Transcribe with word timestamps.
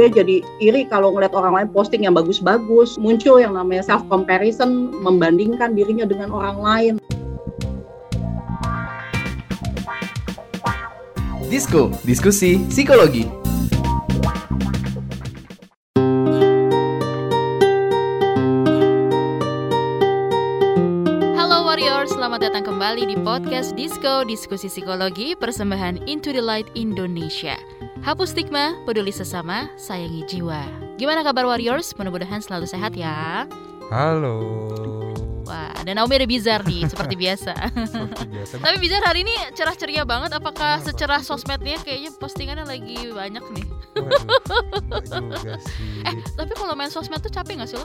dia 0.00 0.24
jadi 0.24 0.40
iri 0.64 0.88
kalau 0.88 1.12
ngeliat 1.12 1.36
orang 1.36 1.60
lain 1.60 1.68
posting 1.76 2.08
yang 2.08 2.16
bagus-bagus 2.16 2.96
muncul 2.96 3.36
yang 3.36 3.52
namanya 3.52 3.84
self 3.84 4.00
comparison 4.08 4.88
membandingkan 5.04 5.76
dirinya 5.76 6.08
dengan 6.08 6.32
orang 6.32 6.56
lain 6.56 6.94
Disko, 11.50 11.90
diskusi 12.06 12.62
psikologi. 12.70 13.26
Halo 21.34 21.66
Warriors, 21.66 22.14
selamat 22.14 22.46
datang 22.46 22.62
kembali 22.62 23.02
di 23.02 23.18
podcast 23.18 23.74
Disco 23.74 24.22
Diskusi 24.22 24.70
Psikologi 24.70 25.34
persembahan 25.34 26.06
Into 26.06 26.30
the 26.30 26.38
Light 26.38 26.70
Indonesia. 26.78 27.58
Hapus 28.00 28.32
stigma, 28.32 28.72
peduli 28.88 29.12
sesama, 29.12 29.68
sayangi 29.76 30.24
jiwa. 30.24 30.64
Gimana 30.96 31.20
kabar 31.20 31.44
Warriors? 31.44 31.92
Mudah-mudahan 32.00 32.40
selalu 32.40 32.64
sehat 32.64 32.96
ya. 32.96 33.44
Halo. 33.92 34.40
Wah, 35.44 35.74
dan 35.84 36.00
Naomi 36.00 36.16
ada 36.16 36.24
Bizar 36.24 36.64
nih, 36.64 36.88
seperti 36.88 37.14
biasa. 37.22 37.52
Seperti 37.76 38.26
biasa. 38.32 38.54
Tapi 38.56 38.76
Bizar 38.80 39.02
hari 39.04 39.20
ini 39.20 39.34
cerah 39.52 39.76
ceria 39.76 40.08
banget. 40.08 40.32
Apakah 40.32 40.80
Kenapa? 40.80 40.86
secerah 40.88 41.20
sosmednya 41.20 41.76
kayaknya 41.84 42.10
postingannya 42.16 42.64
lagi 42.64 43.12
banyak 43.12 43.44
nih? 43.52 43.66
Waduh, 44.00 45.02
sih. 45.04 45.20
Eh, 46.08 46.14
tapi 46.32 46.52
kalau 46.56 46.72
main 46.72 46.88
sosmed 46.88 47.20
tuh 47.20 47.28
capek 47.28 47.60
gak 47.60 47.68
sih 47.68 47.76
lo? 47.76 47.84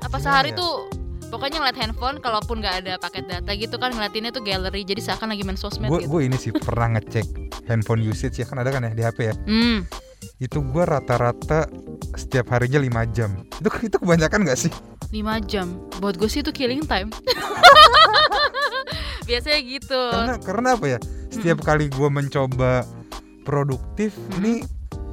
Apa 0.00 0.16
Gimana 0.16 0.24
sehari 0.24 0.50
ya? 0.56 0.64
tuh 0.64 0.88
pokoknya 1.28 1.60
ngeliat 1.60 1.76
handphone 1.76 2.16
kalaupun 2.22 2.62
nggak 2.62 2.86
ada 2.86 2.92
paket 2.96 3.26
data 3.26 3.50
gitu 3.52 3.76
kan 3.76 3.90
ngeliatinnya 3.92 4.30
tuh 4.30 4.40
gallery 4.40 4.86
jadi 4.86 5.02
seakan 5.02 5.34
lagi 5.34 5.42
main 5.42 5.58
sosmed 5.58 5.90
gue 5.90 6.06
gitu. 6.06 6.08
gue 6.08 6.20
ini 6.22 6.36
sih 6.38 6.54
pernah 6.54 6.94
ngecek 6.94 7.45
handphone 7.66 8.02
usage 8.02 8.38
ya 8.38 8.46
kan 8.46 8.58
ada 8.58 8.70
kan 8.70 8.82
ya 8.82 8.94
di 8.94 9.02
HP 9.02 9.18
ya. 9.26 9.34
Hmm, 9.46 9.86
Itu 10.38 10.62
gue 10.64 10.82
rata-rata 10.82 11.68
setiap 12.16 12.50
harinya 12.50 12.80
5 12.80 13.14
jam. 13.14 13.30
Itu 13.60 13.68
itu 13.82 13.96
kebanyakan 13.98 14.46
gak 14.46 14.58
sih? 14.58 14.72
5 15.12 15.38
jam. 15.44 15.76
Buat 16.00 16.16
gue 16.16 16.26
sih 16.26 16.40
itu 16.40 16.50
killing 16.50 16.86
time. 16.86 17.12
Biasanya 19.28 19.60
gitu. 19.60 20.00
Karena 20.12 20.34
karena 20.38 20.68
apa 20.78 20.86
ya? 20.86 20.98
Setiap 21.28 21.58
kali 21.62 21.90
gue 21.90 22.08
mencoba 22.08 22.86
produktif, 23.42 24.14
Hmm. 24.16 24.38
ini 24.42 24.52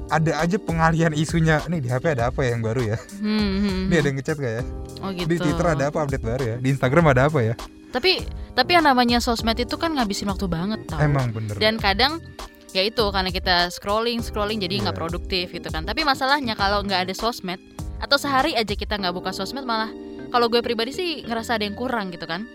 ada 0.10 0.40
aja 0.40 0.58
pengalihan 0.62 1.12
isunya. 1.12 1.60
Nih 1.66 1.82
di 1.82 1.90
HP 1.90 2.14
ada 2.14 2.30
apa 2.30 2.46
ya 2.46 2.54
yang 2.54 2.62
baru 2.62 2.82
ya? 2.94 2.98
Hmm, 3.18 3.50
hmm, 3.62 3.82
Ini 3.90 3.94
ada 3.94 3.98
hmm. 3.98 4.08
yang 4.08 4.16
ngechat 4.22 4.38
gak 4.38 4.54
ya? 4.62 4.64
Oh 5.02 5.10
gitu. 5.12 5.28
Di 5.28 5.36
Twitter 5.42 5.68
ada 5.68 5.84
apa 5.90 5.98
update 6.06 6.24
baru 6.24 6.44
ya? 6.46 6.56
Di 6.62 6.68
Instagram 6.70 7.06
ada 7.10 7.22
apa 7.28 7.40
ya? 7.42 7.54
Tapi 7.94 8.26
tapi 8.58 8.72
yang 8.74 8.86
namanya 8.90 9.22
sosmed 9.22 9.56
itu 9.62 9.78
kan 9.78 9.94
ngabisin 9.94 10.28
waktu 10.28 10.50
banget 10.50 10.82
tau. 10.90 11.00
Emang 11.00 11.30
bener. 11.30 11.54
Dan 11.62 11.78
kadang 11.78 12.20
ya 12.74 12.82
itu 12.82 13.06
karena 13.14 13.30
kita 13.30 13.70
scrolling 13.70 14.20
scrolling 14.26 14.58
jadi 14.58 14.82
nggak 14.82 14.98
Iya. 14.98 15.02
produktif 15.06 15.54
gitu 15.54 15.70
kan. 15.70 15.86
Tapi 15.86 16.02
masalahnya 16.02 16.58
kalau 16.58 16.82
nggak 16.82 17.10
ada 17.10 17.14
sosmed 17.14 17.62
atau 18.02 18.18
sehari 18.18 18.58
aja 18.58 18.74
kita 18.74 18.98
nggak 18.98 19.14
buka 19.14 19.30
sosmed 19.30 19.64
malah 19.64 19.94
kalau 20.34 20.50
gue 20.50 20.66
pribadi 20.66 20.90
sih 20.90 21.10
ngerasa 21.24 21.62
ada 21.62 21.70
yang 21.70 21.78
kurang 21.78 22.10
gitu 22.10 22.26
kan. 22.26 22.50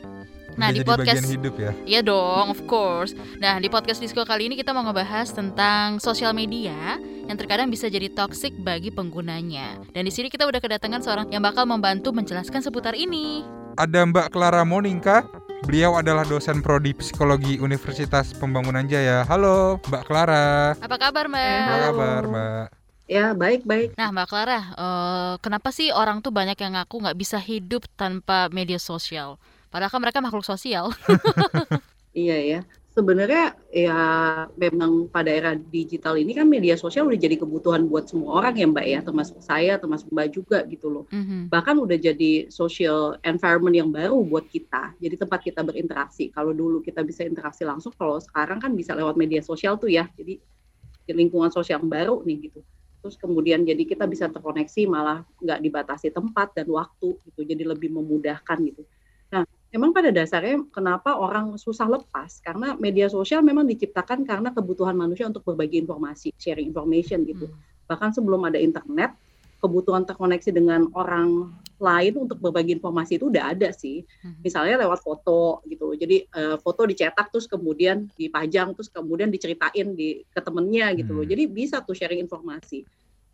Nah 0.58 0.74
di 0.74 0.82
podcast 0.82 1.22
hidup 1.30 1.54
ya. 1.54 1.70
Iya 1.86 2.00
dong, 2.02 2.50
of 2.50 2.58
course. 2.66 3.14
Nah, 3.38 3.62
di 3.62 3.70
podcast 3.70 4.02
Disco 4.02 4.26
kali 4.26 4.50
ini 4.50 4.58
kita 4.58 4.74
mau 4.74 4.82
ngebahas 4.82 5.30
tentang 5.30 6.02
sosial 6.02 6.34
media 6.34 6.98
yang 7.30 7.38
terkadang 7.38 7.70
bisa 7.70 7.86
jadi 7.86 8.10
toksik 8.10 8.58
bagi 8.58 8.90
penggunanya. 8.90 9.78
Dan 9.94 10.10
di 10.10 10.10
sini 10.10 10.26
kita 10.26 10.50
udah 10.50 10.58
kedatangan 10.58 10.98
seorang 10.98 11.26
yang 11.30 11.46
bakal 11.46 11.62
membantu 11.62 12.10
menjelaskan 12.10 12.58
seputar 12.58 12.98
ini. 12.98 13.46
Ada 13.78 14.02
Mbak 14.10 14.34
Clara 14.34 14.66
Monika. 14.66 15.22
Beliau 15.62 15.94
adalah 15.94 16.26
dosen 16.26 16.58
prodi 16.66 16.98
psikologi 16.98 17.62
Universitas 17.62 18.34
Pembangunan 18.34 18.82
Jaya. 18.82 19.22
Halo, 19.22 19.78
Mbak 19.86 20.02
Clara. 20.02 20.74
Apa 20.82 20.98
kabar, 20.98 21.30
Mbak? 21.30 21.62
Apa 21.62 21.78
kabar, 21.86 22.22
Mbak? 22.26 22.66
ya 23.08 23.32
baik-baik 23.32 23.96
Nah, 23.96 24.10
Mbak 24.10 24.26
Clara, 24.26 24.60
eh, 24.74 25.32
kenapa 25.40 25.70
sih 25.70 25.94
orang 25.94 26.20
tuh 26.20 26.34
banyak 26.34 26.58
yang 26.58 26.74
ngaku 26.74 27.06
nggak 27.06 27.18
bisa 27.22 27.38
hidup 27.38 27.86
tanpa 27.94 28.50
media 28.50 28.82
sosial? 28.82 29.38
Padahal 29.70 29.94
kan 29.94 30.02
mereka 30.02 30.18
makhluk 30.18 30.42
sosial. 30.42 30.90
iya 32.18 32.36
ya 32.42 32.60
sebenarnya 32.98 33.44
ya 33.70 33.98
memang 34.58 35.06
pada 35.14 35.30
era 35.30 35.52
digital 35.54 36.14
ini 36.22 36.32
kan 36.38 36.46
media 36.50 36.74
sosial 36.84 37.06
udah 37.08 37.20
jadi 37.26 37.36
kebutuhan 37.42 37.82
buat 37.90 38.04
semua 38.10 38.30
orang 38.42 38.54
ya 38.60 38.66
mbak 38.74 38.86
ya 38.94 39.00
termasuk 39.06 39.38
saya 39.50 39.74
termasuk 39.82 40.08
mbak 40.14 40.28
juga 40.34 40.58
gitu 40.66 40.86
loh 40.94 41.04
Mhm. 41.14 41.48
bahkan 41.54 41.76
udah 41.84 41.96
jadi 42.08 42.32
social 42.52 43.16
environment 43.24 43.72
yang 43.72 43.88
baru 43.88 44.20
buat 44.20 44.44
kita. 44.52 45.00
Jadi 45.00 45.16
tempat 45.16 45.40
kita 45.40 45.64
berinteraksi. 45.64 46.28
Kalau 46.28 46.52
dulu 46.52 46.84
kita 46.84 47.00
bisa 47.00 47.24
interaksi 47.24 47.64
langsung, 47.64 47.96
kalau 47.96 48.20
sekarang 48.20 48.60
kan 48.60 48.76
bisa 48.76 48.92
lewat 48.92 49.16
media 49.16 49.40
sosial 49.40 49.80
tuh 49.80 49.88
ya. 49.88 50.04
Jadi 50.12 50.36
di 51.08 51.12
lingkungan 51.16 51.48
sosial 51.48 51.80
yang 51.80 51.90
baru 51.90 52.20
nih 52.24 52.36
gitu. 52.52 52.60
Terus 53.00 53.16
kemudian 53.16 53.64
jadi 53.64 53.80
kita 53.88 54.04
bisa 54.10 54.28
terkoneksi 54.28 54.82
malah 54.90 55.24
nggak 55.40 55.60
dibatasi 55.64 56.12
tempat 56.12 56.52
dan 56.58 56.68
waktu 56.68 57.08
gitu. 57.30 57.40
Jadi 57.46 57.62
lebih 57.64 57.90
memudahkan 57.96 58.58
gitu. 58.68 58.82
Memang 59.68 59.92
pada 59.92 60.08
dasarnya 60.08 60.64
kenapa 60.72 61.20
orang 61.20 61.60
susah 61.60 61.84
lepas? 61.92 62.40
Karena 62.40 62.72
media 62.80 63.04
sosial 63.12 63.44
memang 63.44 63.68
diciptakan 63.68 64.24
karena 64.24 64.48
kebutuhan 64.56 64.96
manusia 64.96 65.28
untuk 65.28 65.44
berbagi 65.44 65.84
informasi, 65.84 66.32
sharing 66.40 66.72
information 66.72 67.24
gitu 67.28 67.52
Hmm. 67.52 67.60
bahkan 67.88 68.12
sebelum 68.12 68.44
ada 68.44 68.56
internet 68.60 69.16
kebutuhan 69.64 70.04
terkoneksi 70.04 70.52
dengan 70.52 70.92
orang 70.92 71.56
lain 71.80 72.14
untuk 72.20 72.36
berbagi 72.36 72.76
informasi 72.76 73.16
itu 73.16 73.32
udah 73.32 73.56
ada 73.56 73.72
sih 73.72 74.04
Mhm. 74.20 74.44
misalnya 74.44 74.76
lewat 74.84 75.00
foto 75.00 75.64
gitu 75.64 75.96
jadi 75.96 76.16
eh, 76.28 76.56
foto 76.60 76.84
dicetak 76.84 77.32
terus 77.32 77.48
kemudian 77.48 78.12
dipajang 78.12 78.76
terus 78.76 78.92
kemudian 78.92 79.32
diceritain 79.32 79.96
di 79.96 80.20
ke 80.28 80.40
temennya 80.44 80.92
gitu 81.00 81.16
loh 81.16 81.24
Hmm. 81.24 81.32
jadi 81.32 81.44
bisa 81.48 81.80
tuh 81.80 81.96
sharing 81.96 82.20
informasi 82.22 82.84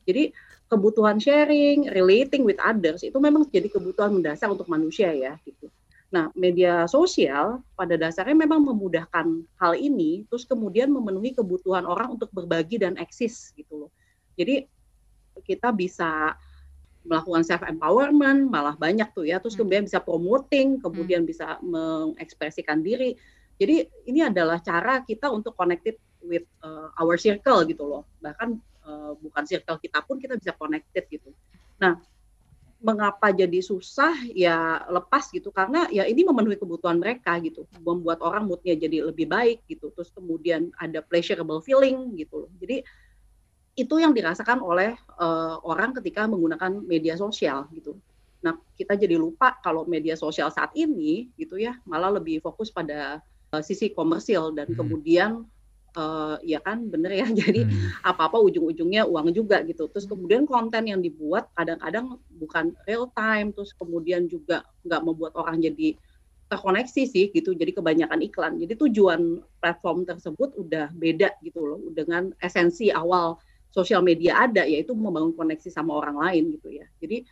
jadi 0.06 0.30
kebutuhan 0.70 1.18
sharing 1.18 1.90
relating 1.90 2.46
with 2.46 2.60
others 2.62 3.02
itu 3.02 3.18
memang 3.18 3.44
jadi 3.50 3.66
kebutuhan 3.68 4.14
mendasar 4.14 4.48
untuk 4.54 4.70
manusia 4.70 5.10
ya 5.12 5.34
gitu 5.42 5.66
Nah, 6.14 6.30
media 6.38 6.86
sosial 6.86 7.58
pada 7.74 7.98
dasarnya 7.98 8.38
memang 8.38 8.62
memudahkan 8.62 9.26
hal 9.58 9.74
ini, 9.74 10.22
terus 10.30 10.46
kemudian 10.46 10.86
memenuhi 10.86 11.34
kebutuhan 11.34 11.82
orang 11.82 12.14
untuk 12.14 12.30
berbagi 12.30 12.78
dan 12.78 12.94
eksis 13.02 13.50
gitu 13.58 13.86
loh. 13.86 13.90
Jadi 14.38 14.62
kita 15.42 15.74
bisa 15.74 16.38
melakukan 17.02 17.42
self 17.42 17.66
empowerment, 17.66 18.46
malah 18.46 18.78
banyak 18.78 19.10
tuh 19.10 19.26
ya. 19.26 19.42
Terus 19.42 19.58
Hmm. 19.58 19.66
kemudian 19.66 19.82
bisa 19.90 19.98
promoting, 19.98 20.78
kemudian 20.78 21.26
bisa 21.26 21.58
mengekspresikan 21.66 22.78
diri. 22.78 23.18
Jadi 23.58 23.82
ini 24.06 24.22
adalah 24.22 24.62
cara 24.62 25.02
kita 25.02 25.34
untuk 25.34 25.58
connected 25.58 25.98
with 26.22 26.46
uh, 26.62 26.94
our 27.02 27.18
circle 27.18 27.66
gitu 27.66 27.82
loh. 27.82 28.06
Bahkan 28.22 28.48
uh, 28.86 29.12
bukan 29.18 29.44
circle 29.50 29.82
kita 29.82 29.98
pun 30.06 30.22
kita 30.22 30.38
bisa 30.38 30.54
connected 30.54 31.10
gitu. 31.10 31.34
Nah, 31.82 31.98
mengapa 32.84 33.32
jadi 33.32 33.64
susah 33.64 34.12
ya 34.36 34.84
lepas 34.92 35.32
gitu. 35.32 35.48
Karena 35.48 35.88
ya 35.88 36.04
ini 36.04 36.20
memenuhi 36.20 36.60
kebutuhan 36.60 37.00
mereka 37.00 37.40
gitu. 37.40 37.64
Membuat 37.80 38.20
orang 38.20 38.44
moodnya 38.44 38.76
jadi 38.76 39.08
lebih 39.08 39.24
baik 39.24 39.64
gitu. 39.64 39.88
Terus 39.96 40.12
kemudian 40.12 40.68
ada 40.76 41.00
pleasurable 41.00 41.64
feeling 41.64 42.12
gitu 42.20 42.44
loh. 42.44 42.50
Jadi 42.60 42.84
itu 43.74 43.94
yang 43.98 44.12
dirasakan 44.12 44.60
oleh 44.60 44.92
eh, 44.94 45.56
orang 45.64 45.96
ketika 45.96 46.28
menggunakan 46.28 46.84
media 46.84 47.16
sosial 47.16 47.66
gitu. 47.72 47.96
Nah 48.44 48.54
kita 48.76 48.94
jadi 49.00 49.16
lupa 49.16 49.56
kalau 49.64 49.88
media 49.88 50.14
sosial 50.14 50.52
saat 50.52 50.70
ini 50.76 51.32
gitu 51.40 51.56
ya 51.56 51.80
malah 51.88 52.12
lebih 52.12 52.44
fokus 52.44 52.68
pada 52.68 53.24
eh, 53.56 53.62
sisi 53.64 53.90
komersil 53.96 54.52
dan 54.52 54.68
Hmm. 54.68 54.76
kemudian 54.76 55.30
eh, 55.94 56.36
ya 56.42 56.58
kan 56.62 56.90
bener 56.90 57.12
ya 57.14 57.26
jadi 57.40 57.62
Hmm. 57.64 57.90
apa-apa 58.04 58.38
ujung-ujungnya 58.42 59.06
uang 59.08 59.30
juga 59.34 59.62
gitu. 59.64 59.88
Terus 59.90 60.06
kemudian 60.10 60.44
konten 60.44 60.84
yang 60.90 61.00
dibuat 61.00 61.50
kadang-kadang 61.56 62.18
bukan 62.28 62.74
real 62.86 63.08
time, 63.14 63.54
terus 63.54 63.72
kemudian 63.78 64.26
juga 64.28 64.66
nggak 64.86 65.00
membuat 65.06 65.32
orang 65.38 65.62
jadi 65.62 65.96
terkoneksi 66.50 67.02
sih 67.08 67.26
gitu. 67.32 67.56
Jadi 67.56 67.72
kebanyakan 67.72 68.20
iklan. 68.26 68.52
Jadi 68.60 68.74
tujuan 68.76 69.40
platform 69.62 70.04
tersebut 70.04 70.54
udah 70.60 70.92
beda 70.94 71.34
gitu 71.40 71.60
loh 71.64 71.80
dengan 71.90 72.30
esensi 72.38 72.92
awal 72.92 73.38
sosial 73.74 74.06
media 74.06 74.38
ada 74.38 74.62
yaitu 74.62 74.94
membangun 74.94 75.34
koneksi 75.34 75.66
sama 75.72 75.98
orang 75.98 76.16
lain 76.20 76.44
gitu 76.54 76.68
ya. 76.70 76.86
Jadi 77.02 77.24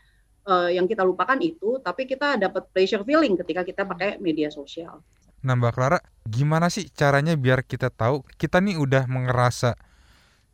eh, 0.49 0.70
yang 0.76 0.87
kita 0.91 1.03
lupakan 1.06 1.38
itu, 1.38 1.79
tapi 1.85 2.03
kita 2.08 2.35
dapat 2.41 2.67
pleasure 2.75 3.05
feeling 3.06 3.38
ketika 3.38 3.62
kita 3.62 3.82
pakai 3.87 4.19
media 4.19 4.50
sosial. 4.50 5.03
Nah, 5.43 5.55
Mbak 5.59 5.73
Clara, 5.75 5.99
gimana 6.23 6.67
sih 6.71 6.87
caranya 6.94 7.35
biar 7.35 7.67
kita 7.67 7.91
tahu 7.91 8.23
kita 8.39 8.62
nih 8.62 8.79
udah 8.79 9.03
ngerasa 9.11 9.75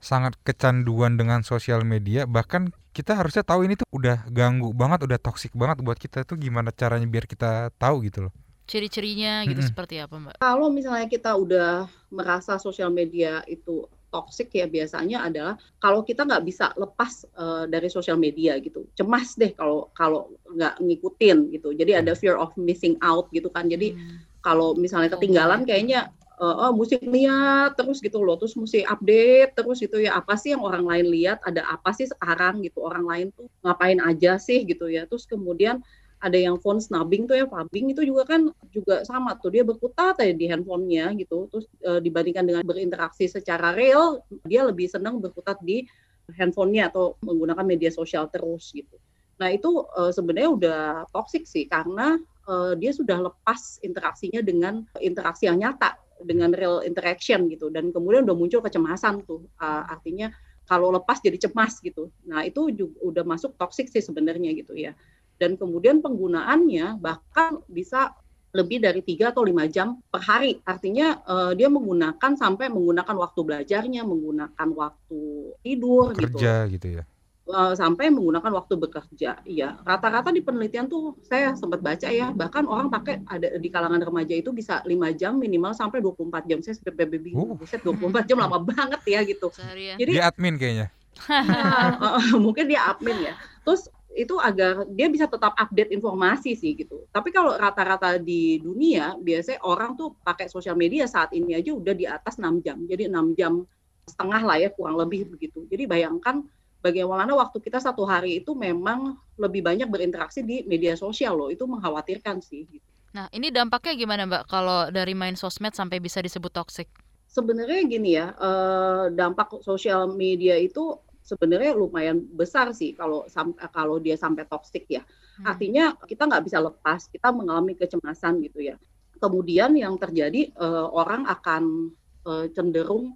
sangat 0.00 0.34
kecanduan 0.46 1.18
dengan 1.20 1.40
sosial 1.42 1.82
media, 1.84 2.24
bahkan 2.24 2.70
kita 2.96 3.12
harusnya 3.18 3.42
tahu 3.44 3.66
ini 3.66 3.74
tuh 3.80 3.88
udah 3.92 4.26
ganggu 4.30 4.70
banget, 4.72 5.00
udah 5.06 5.18
toksik 5.20 5.52
banget 5.54 5.78
buat 5.86 5.98
kita 6.00 6.24
tuh 6.28 6.36
gimana 6.38 6.70
caranya 6.72 7.06
biar 7.10 7.26
kita 7.28 7.70
tahu 7.76 7.96
gitu 8.08 8.28
loh. 8.30 8.32
Ciri-cirinya 8.68 9.44
gitu 9.48 9.60
Mm-mm. 9.60 9.70
seperti 9.70 9.96
apa, 10.00 10.16
Mbak? 10.20 10.36
kalau 10.38 10.68
misalnya 10.70 11.06
kita 11.10 11.34
udah 11.34 11.88
merasa 12.14 12.56
sosial 12.62 12.92
media 12.94 13.42
itu 13.50 13.84
toxic 14.08 14.48
ya 14.56 14.64
biasanya 14.64 15.28
adalah 15.28 15.54
kalau 15.82 16.00
kita 16.06 16.24
nggak 16.24 16.44
bisa 16.48 16.72
lepas 16.78 17.28
eh, 17.28 17.64
dari 17.68 17.88
sosial 17.92 18.16
media 18.16 18.56
gitu 18.62 18.88
cemas 18.96 19.36
deh 19.36 19.52
kalau 19.52 19.92
kalau 19.92 20.32
nggak 20.56 20.80
ngikutin 20.80 21.52
gitu 21.52 21.68
jadi 21.76 22.00
ada 22.00 22.16
fear 22.16 22.38
of 22.40 22.54
missing 22.56 22.96
out 23.04 23.28
gitu 23.34 23.52
kan 23.52 23.68
jadi 23.68 23.92
Hmm. 23.92 24.24
Kalau 24.44 24.78
misalnya 24.78 25.10
ketinggalan 25.12 25.64
ya. 25.64 25.66
kayaknya 25.66 26.00
uh, 26.38 26.70
oh, 26.70 26.72
mesti 26.74 27.02
lihat 27.02 27.74
terus 27.74 27.98
gitu 27.98 28.22
loh, 28.22 28.38
terus 28.38 28.54
mesti 28.54 28.86
update 28.86 29.58
terus 29.58 29.82
gitu 29.82 29.98
ya, 29.98 30.16
apa 30.18 30.38
sih 30.38 30.54
yang 30.54 30.62
orang 30.62 30.86
lain 30.86 31.06
lihat, 31.10 31.42
ada 31.44 31.66
apa 31.66 31.90
sih 31.92 32.06
sekarang 32.06 32.62
gitu, 32.64 32.82
orang 32.86 33.04
lain 33.04 33.26
tuh 33.34 33.50
ngapain 33.66 33.98
aja 33.98 34.38
sih 34.38 34.62
gitu 34.64 34.86
ya. 34.88 35.04
Terus 35.10 35.26
kemudian 35.26 35.82
ada 36.18 36.34
yang 36.34 36.58
phone 36.58 36.82
snubbing 36.82 37.30
tuh 37.30 37.38
ya, 37.38 37.46
pubbing 37.46 37.94
itu 37.94 38.02
juga 38.02 38.26
kan 38.26 38.50
juga 38.74 39.06
sama 39.06 39.38
tuh, 39.38 39.54
dia 39.54 39.62
berkutat 39.62 40.18
aja 40.18 40.34
di 40.34 40.46
handphonenya 40.50 41.14
gitu. 41.18 41.46
Terus 41.50 41.66
e, 41.78 42.02
dibandingkan 42.02 42.42
dengan 42.46 42.62
berinteraksi 42.66 43.30
secara 43.30 43.70
real, 43.74 44.22
dia 44.42 44.66
lebih 44.66 44.90
senang 44.90 45.22
berkutat 45.22 45.62
di 45.62 45.86
handphonenya 46.34 46.90
atau 46.90 47.14
menggunakan 47.22 47.62
media 47.62 47.90
sosial 47.94 48.26
terus 48.34 48.74
gitu. 48.74 48.98
Nah 49.38 49.54
itu 49.54 49.86
e, 49.94 50.10
sebenarnya 50.10 50.50
udah 50.50 50.82
toxic 51.14 51.46
sih 51.46 51.70
karena 51.70 52.18
e, 52.48 52.54
dia 52.80 52.96
sudah 52.96 53.20
lepas 53.20 53.76
interaksinya 53.84 54.40
dengan 54.40 54.80
interaksi 55.04 55.44
yang 55.44 55.60
nyata 55.60 56.00
dengan 56.24 56.50
real 56.50 56.82
interaction 56.82 57.46
gitu 57.46 57.70
dan 57.70 57.94
kemudian 57.94 58.26
udah 58.26 58.34
muncul 58.34 58.58
kecemasan 58.58 59.22
tuh 59.22 59.46
uh, 59.62 59.86
artinya 59.86 60.34
kalau 60.66 60.90
lepas 60.90 61.22
jadi 61.22 61.38
cemas 61.38 61.78
gitu 61.78 62.10
nah 62.26 62.42
itu 62.42 62.74
juga 62.74 62.98
udah 63.06 63.22
masuk 63.22 63.54
toxic 63.54 63.86
sih 63.86 64.02
sebenarnya 64.02 64.50
gitu 64.58 64.74
ya 64.74 64.98
dan 65.38 65.54
kemudian 65.54 66.02
penggunaannya 66.02 66.98
bahkan 66.98 67.62
bisa 67.70 68.18
lebih 68.56 68.80
dari 68.80 69.04
tiga 69.04 69.30
atau 69.30 69.44
lima 69.44 69.68
jam 69.68 70.00
per 70.08 70.24
hari. 70.24 70.56
Artinya 70.64 71.20
uh, 71.28 71.52
dia 71.52 71.68
menggunakan 71.68 72.32
sampai 72.32 72.72
menggunakan 72.72 73.16
waktu 73.20 73.40
belajarnya, 73.44 74.02
menggunakan 74.08 74.68
waktu 74.72 75.20
tidur 75.60 76.16
gitu. 76.16 76.32
kerja 76.32 76.64
gitu, 76.66 76.72
gitu 76.74 76.86
ya. 77.00 77.04
Uh, 77.48 77.72
sampai 77.72 78.12
menggunakan 78.12 78.52
waktu 78.52 78.76
bekerja. 78.76 79.40
Iya, 79.48 79.80
rata-rata 79.80 80.28
di 80.28 80.44
penelitian 80.44 80.84
tuh 80.84 81.16
saya 81.24 81.56
sempat 81.56 81.80
baca 81.80 82.04
ya, 82.04 82.28
bahkan 82.28 82.68
orang 82.68 82.92
pakai 82.92 83.24
ada 83.24 83.56
di 83.56 83.72
kalangan 83.72 84.04
remaja 84.04 84.36
itu 84.36 84.52
bisa 84.52 84.84
lima 84.84 85.16
jam 85.16 85.40
minimal 85.40 85.72
sampai 85.72 86.04
24 86.04 86.44
jam. 86.44 86.60
Saya 86.60 86.76
sampai 86.76 87.08
baby 87.08 87.32
uh. 87.32 87.56
buset 87.56 87.80
24 87.80 88.28
jam 88.28 88.36
lama 88.36 88.60
banget 88.68 89.00
ya 89.08 89.24
gitu. 89.24 89.48
Seharian. 89.48 89.96
Jadi 89.96 90.10
dia 90.12 90.28
admin 90.28 90.60
kayaknya. 90.60 90.86
Ya, 91.28 91.98
uh, 91.98 92.36
mungkin 92.36 92.68
dia 92.68 92.94
admin 92.94 93.32
ya. 93.32 93.34
Terus 93.64 93.88
itu 94.12 94.34
agar 94.40 94.82
dia 94.92 95.06
bisa 95.06 95.30
tetap 95.30 95.54
update 95.54 95.94
informasi 95.94 96.52
sih 96.52 96.74
gitu. 96.74 97.06
Tapi 97.14 97.30
kalau 97.30 97.54
rata-rata 97.54 98.18
di 98.18 98.58
dunia 98.58 99.14
biasanya 99.14 99.62
orang 99.62 99.94
tuh 99.94 100.18
pakai 100.20 100.50
sosial 100.50 100.74
media 100.74 101.06
saat 101.06 101.30
ini 101.32 101.54
aja 101.54 101.70
udah 101.70 101.94
di 101.94 102.02
atas 102.02 102.36
6 102.36 102.60
jam. 102.60 102.82
Jadi 102.84 103.06
6 103.06 103.38
jam 103.38 103.62
setengah 104.08 104.42
lah 104.42 104.56
ya 104.58 104.68
kurang 104.74 104.98
lebih 104.98 105.28
begitu. 105.28 105.68
Jadi 105.68 105.84
bayangkan 105.84 106.42
bagaimana 106.88 107.36
waktu 107.36 107.60
kita 107.60 107.78
satu 107.84 108.08
hari 108.08 108.40
itu 108.40 108.56
memang 108.56 109.20
lebih 109.36 109.60
banyak 109.60 109.86
berinteraksi 109.92 110.40
di 110.40 110.64
media 110.64 110.96
sosial 110.96 111.36
loh. 111.36 111.52
Itu 111.52 111.68
mengkhawatirkan 111.68 112.40
sih. 112.40 112.64
Gitu. 112.64 112.84
Nah, 113.12 113.28
ini 113.32 113.52
dampaknya 113.52 113.94
gimana 113.96 114.22
Mbak 114.24 114.44
kalau 114.48 114.88
dari 114.88 115.12
main 115.12 115.36
sosmed 115.36 115.76
sampai 115.76 116.00
bisa 116.00 116.24
disebut 116.24 116.52
toxic? 116.52 116.88
Sebenarnya 117.28 117.80
gini 117.84 118.16
ya, 118.16 118.32
eh, 118.32 119.04
dampak 119.12 119.60
sosial 119.60 120.08
media 120.16 120.56
itu 120.56 120.96
sebenarnya 121.20 121.76
lumayan 121.76 122.24
besar 122.24 122.72
sih 122.72 122.96
kalau 122.96 123.28
kalau 123.68 124.00
dia 124.00 124.16
sampai 124.16 124.48
toxic 124.48 124.88
ya. 124.88 125.04
Hmm. 125.04 125.52
Artinya 125.52 125.92
kita 126.08 126.24
nggak 126.24 126.44
bisa 126.48 126.58
lepas, 126.64 127.04
kita 127.12 127.28
mengalami 127.36 127.76
kecemasan 127.76 128.40
gitu 128.48 128.64
ya. 128.64 128.80
Kemudian 129.20 129.76
yang 129.76 130.00
terjadi 130.00 130.48
eh, 130.48 130.88
orang 130.88 131.28
akan 131.28 131.92
eh, 132.24 132.46
cenderung 132.56 133.12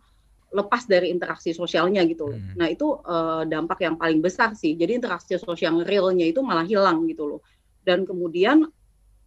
lepas 0.52 0.84
dari 0.84 1.08
interaksi 1.08 1.56
sosialnya 1.56 2.04
gitu 2.04 2.28
loh. 2.28 2.38
Hmm. 2.38 2.54
Nah 2.60 2.68
itu 2.68 3.00
uh, 3.02 3.42
dampak 3.48 3.80
yang 3.82 3.96
paling 3.96 4.20
besar 4.20 4.52
sih. 4.52 4.76
Jadi 4.76 5.00
interaksi 5.00 5.40
sosial 5.40 5.80
realnya 5.82 6.28
itu 6.28 6.44
malah 6.44 6.68
hilang 6.68 7.08
gitu 7.08 7.24
loh. 7.26 7.40
Dan 7.82 8.04
kemudian 8.04 8.68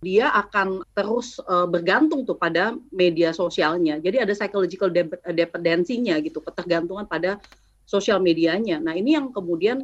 dia 0.05 0.29
akan 0.29 0.85
terus 0.93 1.41
uh, 1.49 1.65
bergantung 1.65 2.29
tuh 2.29 2.37
pada 2.37 2.77
media 2.93 3.33
sosialnya. 3.33 3.97
Jadi 3.97 4.21
ada 4.21 4.33
psychological 4.37 4.93
dependensinya 5.33 6.21
gitu, 6.21 6.45
ketergantungan 6.45 7.09
pada 7.09 7.41
sosial 7.89 8.21
medianya. 8.21 8.77
Nah 8.77 8.93
ini 8.93 9.17
yang 9.17 9.33
kemudian 9.33 9.81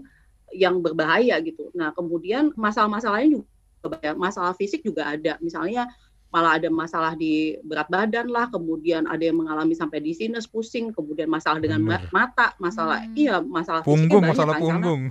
yang 0.53 0.77
berbahaya 0.77 1.41
gitu. 1.41 1.73
Nah 1.73 1.89
kemudian 1.97 2.53
masalah-masalahnya 2.53 3.41
juga 3.81 4.13
masalah 4.13 4.53
fisik 4.53 4.85
juga 4.85 5.09
ada. 5.09 5.41
Misalnya 5.41 5.89
malah 6.31 6.55
ada 6.55 6.71
masalah 6.71 7.13
di 7.13 7.59
berat 7.61 7.91
badan 7.91 8.31
lah, 8.31 8.47
kemudian 8.47 9.03
ada 9.03 9.19
yang 9.19 9.43
mengalami 9.43 9.75
sampai 9.75 9.99
di 9.99 10.15
sinus 10.15 10.47
pusing, 10.47 10.95
kemudian 10.95 11.27
masalah 11.27 11.59
dengan 11.59 11.83
Bener. 11.83 12.07
mata, 12.15 12.55
masalah 12.55 13.03
hmm. 13.03 13.19
iya 13.19 13.35
masalah 13.43 13.83
punggung, 13.83 14.23
masalah 14.23 14.55
kan, 14.55 14.63
punggung. 14.63 15.01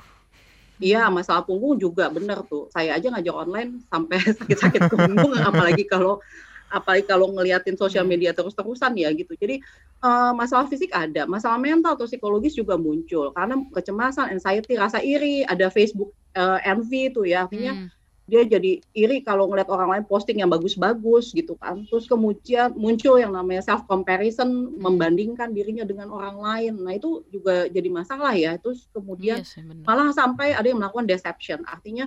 Iya, 0.80 1.12
masalah 1.12 1.44
punggung 1.44 1.76
juga 1.76 2.08
bener 2.08 2.40
tuh. 2.48 2.72
Saya 2.72 2.96
aja 2.96 3.12
ngajak 3.12 3.36
online 3.36 3.84
sampai 3.92 4.16
sakit-sakit 4.40 4.88
punggung, 4.88 5.36
apalagi 5.36 5.84
kalau 5.84 6.24
apalagi 6.72 7.04
kalau 7.04 7.28
ngeliatin 7.36 7.76
sosial 7.76 8.08
hmm. 8.08 8.16
media 8.16 8.30
terus-terusan 8.32 8.96
ya 8.96 9.12
gitu. 9.12 9.36
Jadi 9.36 9.60
uh, 10.00 10.32
masalah 10.32 10.72
fisik 10.72 10.88
ada, 10.96 11.28
masalah 11.28 11.60
mental 11.60 12.00
atau 12.00 12.08
psikologis 12.08 12.56
juga 12.56 12.80
muncul 12.80 13.28
karena 13.36 13.60
kecemasan, 13.76 14.32
anxiety, 14.40 14.80
rasa 14.80 15.04
iri, 15.04 15.44
ada 15.44 15.68
Facebook 15.68 16.16
uh, 16.32 16.56
envy 16.64 17.12
tuh 17.12 17.28
ya. 17.28 17.44
Artinya 17.44 17.76
hmm 17.76 17.99
dia 18.30 18.46
jadi 18.46 18.78
iri 18.94 19.26
kalau 19.26 19.50
ngeliat 19.50 19.66
orang 19.66 19.90
lain 19.90 20.04
posting 20.06 20.38
yang 20.38 20.46
bagus-bagus 20.46 21.34
gitu 21.34 21.58
kan. 21.58 21.82
Terus 21.90 22.06
kemudian 22.06 22.70
muncul 22.78 23.18
yang 23.18 23.34
namanya 23.34 23.66
self 23.66 23.82
comparison, 23.90 24.78
membandingkan 24.78 25.50
dirinya 25.50 25.82
dengan 25.82 26.14
orang 26.14 26.38
lain. 26.38 26.72
Nah, 26.78 26.94
itu 26.94 27.26
juga 27.34 27.66
jadi 27.66 27.90
masalah 27.90 28.38
ya. 28.38 28.54
Terus 28.62 28.86
kemudian 28.94 29.42
yes, 29.42 29.58
iya 29.58 29.82
malah 29.82 30.14
sampai 30.14 30.54
ada 30.54 30.62
yang 30.62 30.78
melakukan 30.78 31.10
deception. 31.10 31.66
Artinya 31.66 32.06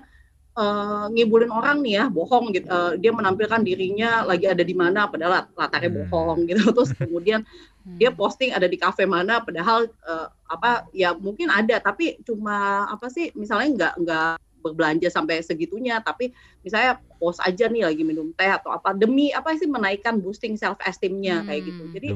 uh, 0.55 1.11
ngibulin 1.11 1.51
orang 1.51 1.83
nih 1.83 1.99
ya, 1.99 2.05
bohong 2.07 2.55
gitu. 2.55 2.71
Uh, 2.71 2.95
dia 2.95 3.11
menampilkan 3.11 3.59
dirinya 3.59 4.23
lagi 4.23 4.47
ada 4.47 4.63
di 4.63 4.71
mana 4.71 5.11
padahal 5.11 5.51
latarnya 5.59 5.91
hmm. 5.91 6.07
bohong 6.07 6.39
gitu. 6.47 6.63
Terus 6.79 6.95
kemudian 6.95 7.43
hmm. 7.83 7.99
dia 7.99 8.15
posting 8.15 8.55
ada 8.55 8.71
di 8.71 8.79
kafe 8.79 9.03
mana 9.03 9.43
padahal 9.43 9.91
uh, 10.07 10.31
apa 10.47 10.87
ya 10.95 11.11
mungkin 11.11 11.51
ada 11.51 11.83
tapi 11.83 12.15
cuma 12.23 12.87
apa 12.87 13.11
sih 13.11 13.33
misalnya 13.35 13.69
nggak 13.75 13.93
nggak 14.05 14.33
berbelanja 14.63 15.11
sampai 15.11 15.43
segitunya. 15.43 15.99
Tapi 15.99 16.31
misalnya 16.63 17.03
post 17.19 17.43
aja 17.43 17.67
nih 17.67 17.83
lagi 17.83 18.03
minum 18.07 18.31
teh 18.31 18.47
atau 18.47 18.71
apa 18.71 18.95
demi 18.95 19.35
apa 19.35 19.51
sih 19.59 19.67
menaikkan 19.67 20.23
boosting 20.23 20.55
self 20.55 20.79
esteemnya 20.83 21.39
hmm. 21.39 21.47
kayak 21.47 21.61
gitu 21.63 21.83
jadi 21.95 22.07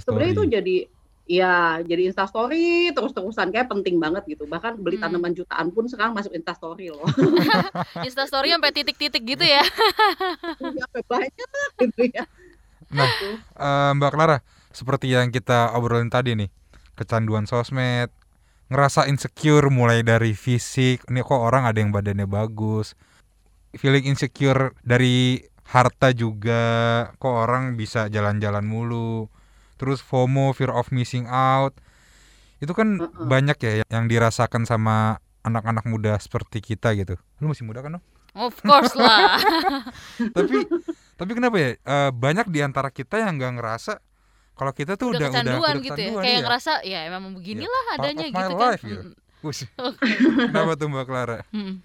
sebenarnya 0.00 0.32
itu 0.32 0.44
jadi 0.48 0.76
ya 1.26 1.82
jadi 1.82 2.14
instastory 2.14 2.94
terus-terusan 2.94 3.50
kayak 3.50 3.66
penting 3.68 3.98
banget 3.98 4.22
gitu. 4.30 4.46
Bahkan 4.46 4.78
beli 4.78 4.96
hmm. 4.96 5.04
tanaman 5.04 5.34
jutaan 5.34 5.74
pun 5.74 5.90
sekarang 5.90 6.14
masuk 6.14 6.32
instastory 6.32 6.94
loh. 6.94 7.04
Instastory 8.06 8.54
sampai 8.54 8.70
titik-titik 8.70 9.22
gitu 9.26 9.42
ya? 9.42 9.62
Sampai 10.62 11.02
banyak 11.04 11.48
gitu 11.82 12.02
ya. 12.14 12.24
Nah 12.94 13.10
uh, 13.58 13.90
mbak 13.98 14.14
Clara 14.14 14.38
seperti 14.70 15.10
yang 15.10 15.34
kita 15.34 15.74
obrolin 15.74 16.06
tadi 16.06 16.38
nih 16.38 16.48
kecanduan 16.94 17.44
sosmed 17.44 18.08
ngerasa 18.70 19.06
insecure 19.10 19.68
mulai 19.70 20.02
dari 20.02 20.34
fisik. 20.34 21.06
Ini 21.06 21.20
kok 21.22 21.38
orang 21.38 21.66
ada 21.66 21.78
yang 21.78 21.94
badannya 21.94 22.26
bagus. 22.26 22.98
Feeling 23.76 24.08
insecure 24.08 24.74
dari 24.82 25.42
harta 25.70 26.10
juga. 26.16 26.64
Kok 27.18 27.34
orang 27.48 27.78
bisa 27.78 28.10
jalan-jalan 28.10 28.66
mulu. 28.66 29.30
Terus 29.76 30.00
FOMO 30.00 30.56
fear 30.56 30.72
of 30.72 30.90
missing 30.90 31.28
out. 31.28 31.76
Itu 32.58 32.72
kan 32.72 32.98
uh 32.98 33.06
-uh. 33.06 33.26
banyak 33.28 33.58
ya 33.60 33.72
yang 33.92 34.08
dirasakan 34.08 34.64
sama 34.64 35.20
anak-anak 35.44 35.84
muda 35.86 36.16
seperti 36.18 36.64
kita 36.64 36.96
gitu. 36.96 37.20
Lu 37.38 37.52
masih 37.52 37.68
muda 37.68 37.84
kan 37.84 38.00
no? 38.00 38.02
of 38.36 38.54
course 38.60 38.92
lah. 38.94 39.40
Tapi 40.36 40.68
tapi 41.16 41.32
kenapa 41.32 41.56
ya? 41.56 41.68
Uh, 41.80 42.10
banyak 42.12 42.52
di 42.52 42.60
antara 42.60 42.92
kita 42.92 43.16
yang 43.16 43.40
nggak 43.40 43.56
ngerasa 43.56 44.04
kalau 44.56 44.72
kita 44.72 44.96
tuh 44.96 45.12
udah 45.12 45.20
udah 45.20 45.28
kecanduan 45.28 45.74
udah 45.76 45.84
gitu 45.84 46.00
ya. 46.00 46.10
Kayak 46.16 46.32
ya. 46.32 46.44
ngerasa 46.48 46.72
ya 46.80 46.98
emang 47.12 47.22
beginilah 47.36 47.84
ya, 47.84 47.94
adanya 48.00 48.26
gitu 48.32 48.54
kan. 48.56 48.72
Life, 48.72 48.84
gitu. 48.88 49.08
Kenapa 50.50 50.72
tuh 50.80 50.88
Mbak 50.88 51.04
Clara? 51.04 51.38
Hmm. 51.52 51.84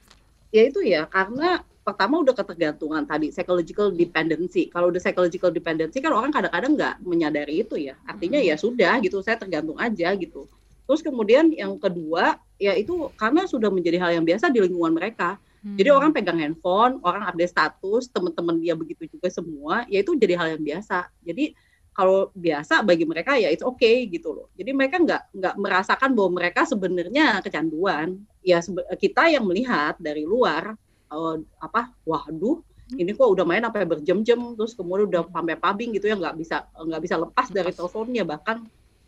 Ya 0.55 0.61
itu 0.71 0.79
ya 0.81 1.03
karena 1.11 1.61
pertama 1.83 2.23
udah 2.23 2.31
ketergantungan 2.31 3.03
tadi 3.03 3.27
psychological 3.35 3.91
dependency. 3.91 4.71
Kalau 4.71 4.87
udah 4.87 5.03
psychological 5.03 5.51
dependency 5.51 5.99
kan 5.99 6.15
orang 6.15 6.31
kadang-kadang 6.31 6.79
nggak 6.79 6.95
menyadari 7.03 7.59
itu 7.59 7.75
ya. 7.75 7.99
Artinya 8.07 8.39
hmm. 8.39 8.47
ya 8.47 8.55
sudah 8.55 8.93
gitu, 9.03 9.19
saya 9.19 9.35
tergantung 9.35 9.75
aja 9.75 10.15
gitu. 10.15 10.47
Terus 10.87 11.03
kemudian 11.03 11.51
yang 11.51 11.75
kedua 11.75 12.39
ya 12.55 12.71
itu 12.79 13.11
karena 13.19 13.43
sudah 13.51 13.67
menjadi 13.67 13.99
hal 13.99 14.11
yang 14.15 14.25
biasa 14.25 14.47
di 14.47 14.63
lingkungan 14.63 14.95
mereka. 14.95 15.35
Hmm. 15.59 15.75
Jadi 15.75 15.89
orang 15.91 16.15
pegang 16.15 16.39
handphone, 16.39 17.03
orang 17.03 17.27
update 17.27 17.51
status, 17.51 18.09
teman-teman 18.09 18.63
dia 18.63 18.73
begitu 18.73 19.05
juga 19.11 19.29
semua, 19.29 19.85
ya 19.91 20.01
itu 20.01 20.15
jadi 20.17 20.33
hal 20.39 20.57
yang 20.57 20.63
biasa. 20.63 21.11
Jadi 21.21 21.53
kalau 21.91 22.31
biasa 22.31 22.87
bagi 22.87 23.03
mereka 23.03 23.35
ya 23.35 23.51
it's 23.51 23.63
okay 23.63 24.07
gitu 24.07 24.31
loh. 24.31 24.47
Jadi 24.55 24.71
mereka 24.71 24.95
nggak 25.03 25.35
nggak 25.35 25.55
merasakan 25.59 26.15
bahwa 26.15 26.39
mereka 26.39 26.63
sebenarnya 26.63 27.43
kecanduan. 27.43 28.15
Ya 28.41 28.63
kita 28.95 29.27
yang 29.27 29.45
melihat 29.45 29.99
dari 29.99 30.23
luar 30.23 30.73
uh, 31.11 31.35
apa, 31.59 31.91
waduh 32.07 32.63
ini 32.91 33.15
kok 33.15 33.27
udah 33.27 33.47
main 33.47 33.63
sampai 33.63 33.87
berjam-jam 33.87 34.39
terus 34.59 34.75
kemudian 34.75 35.07
udah 35.07 35.23
sampai 35.31 35.55
pubbing 35.55 35.95
gitu 35.95 36.11
ya 36.11 36.15
nggak 36.19 36.35
bisa 36.35 36.67
nggak 36.75 37.01
bisa 37.03 37.15
lepas 37.19 37.47
dari 37.51 37.71
teleponnya. 37.75 38.23
Bahkan 38.23 38.57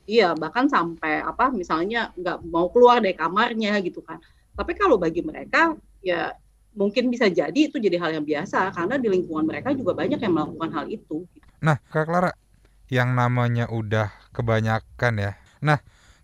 iya 0.03 0.35
bahkan 0.35 0.67
sampai 0.67 1.23
apa 1.23 1.51
misalnya 1.55 2.11
nggak 2.19 2.43
mau 2.47 2.67
keluar 2.67 2.99
dari 2.99 3.15
kamarnya 3.15 3.79
gitu 3.79 4.03
kan. 4.03 4.19
Tapi 4.53 4.75
kalau 4.75 4.99
bagi 4.99 5.23
mereka 5.23 5.75
ya 6.03 6.35
mungkin 6.75 7.07
bisa 7.07 7.31
jadi 7.31 7.55
itu 7.55 7.79
jadi 7.79 7.95
hal 7.95 8.19
yang 8.21 8.25
biasa 8.25 8.75
karena 8.75 8.99
di 8.99 9.07
lingkungan 9.07 9.45
mereka 9.45 9.71
juga 9.71 9.95
banyak 9.95 10.19
yang 10.19 10.33
melakukan 10.35 10.69
hal 10.75 10.85
itu. 10.91 11.23
Nah 11.63 11.79
kak 11.87 12.07
Clara 12.11 12.42
yang 12.97 13.09
namanya 13.21 13.65
udah 13.79 14.07
kebanyakan 14.35 15.13
ya. 15.25 15.31
Nah, 15.67 15.79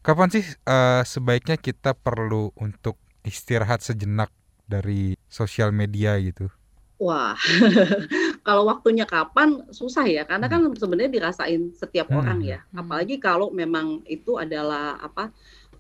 kapan 0.06 0.30
sih 0.36 0.46
eh, 0.74 1.02
sebaiknya 1.14 1.58
kita 1.68 1.92
perlu 2.06 2.44
untuk 2.66 2.96
istirahat 3.32 3.80
sejenak 3.88 4.30
dari 4.74 5.02
sosial 5.40 5.70
media 5.82 6.12
gitu? 6.28 6.46
Wah, 7.00 7.32
kalau 8.48 8.68
waktunya 8.68 9.08
kapan 9.08 9.64
susah 9.72 10.04
ya, 10.04 10.28
karena 10.28 10.52
kan 10.52 10.60
sebenarnya 10.76 11.12
dirasain 11.16 11.72
setiap 11.72 12.12
Hmm. 12.12 12.20
orang 12.20 12.40
ya. 12.44 12.60
Hmm. 12.76 12.84
Apalagi 12.84 13.16
kalau 13.24 13.48
memang 13.56 14.04
itu 14.04 14.36
adalah 14.36 15.00
apa 15.00 15.32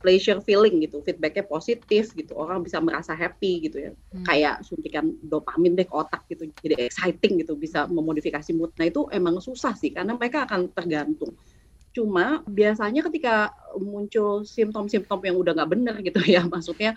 pleasure 0.03 0.39
feeling 0.43 0.79
gitu, 0.85 1.03
feedbacknya 1.03 1.43
positif 1.47 2.11
gitu, 2.15 2.33
orang 2.39 2.63
bisa 2.63 2.79
merasa 2.79 3.11
happy 3.15 3.67
gitu 3.69 3.77
ya. 3.79 3.91
Hmm. 4.13 4.23
Kayak 4.27 4.55
suntikan 4.67 5.11
dopamin 5.23 5.75
deh 5.75 5.85
ke 5.87 5.95
otak 5.95 6.23
gitu, 6.31 6.47
jadi 6.63 6.87
exciting 6.87 7.41
gitu, 7.43 7.55
bisa 7.59 7.85
memodifikasi 7.91 8.51
mood. 8.55 8.71
Nah 8.79 8.87
itu 8.87 9.07
emang 9.11 9.39
susah 9.43 9.75
sih, 9.75 9.91
karena 9.91 10.15
mereka 10.15 10.47
akan 10.47 10.71
tergantung. 10.71 11.35
Cuma 11.89 12.45
biasanya 12.45 13.01
ketika 13.09 13.49
muncul 13.81 14.45
simptom-simptom 14.45 15.19
yang 15.25 15.35
udah 15.41 15.51
nggak 15.57 15.71
bener 15.73 15.95
gitu 16.05 16.21
ya, 16.21 16.45
maksudnya 16.53 16.93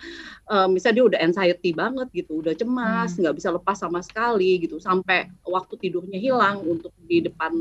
eh, 0.52 0.68
misalnya 0.68 0.96
dia 1.00 1.06
udah 1.16 1.20
anxiety 1.24 1.70
banget 1.72 2.08
gitu, 2.12 2.42
udah 2.44 2.54
cemas, 2.56 3.16
nggak 3.16 3.34
bisa 3.38 3.48
lepas 3.56 3.76
sama 3.80 4.00
sekali 4.04 4.60
gitu, 4.64 4.76
sampai 4.82 5.32
waktu 5.48 5.74
tidurnya 5.80 6.18
hilang 6.20 6.60
untuk 6.64 6.92
di 7.00 7.24
depan 7.24 7.52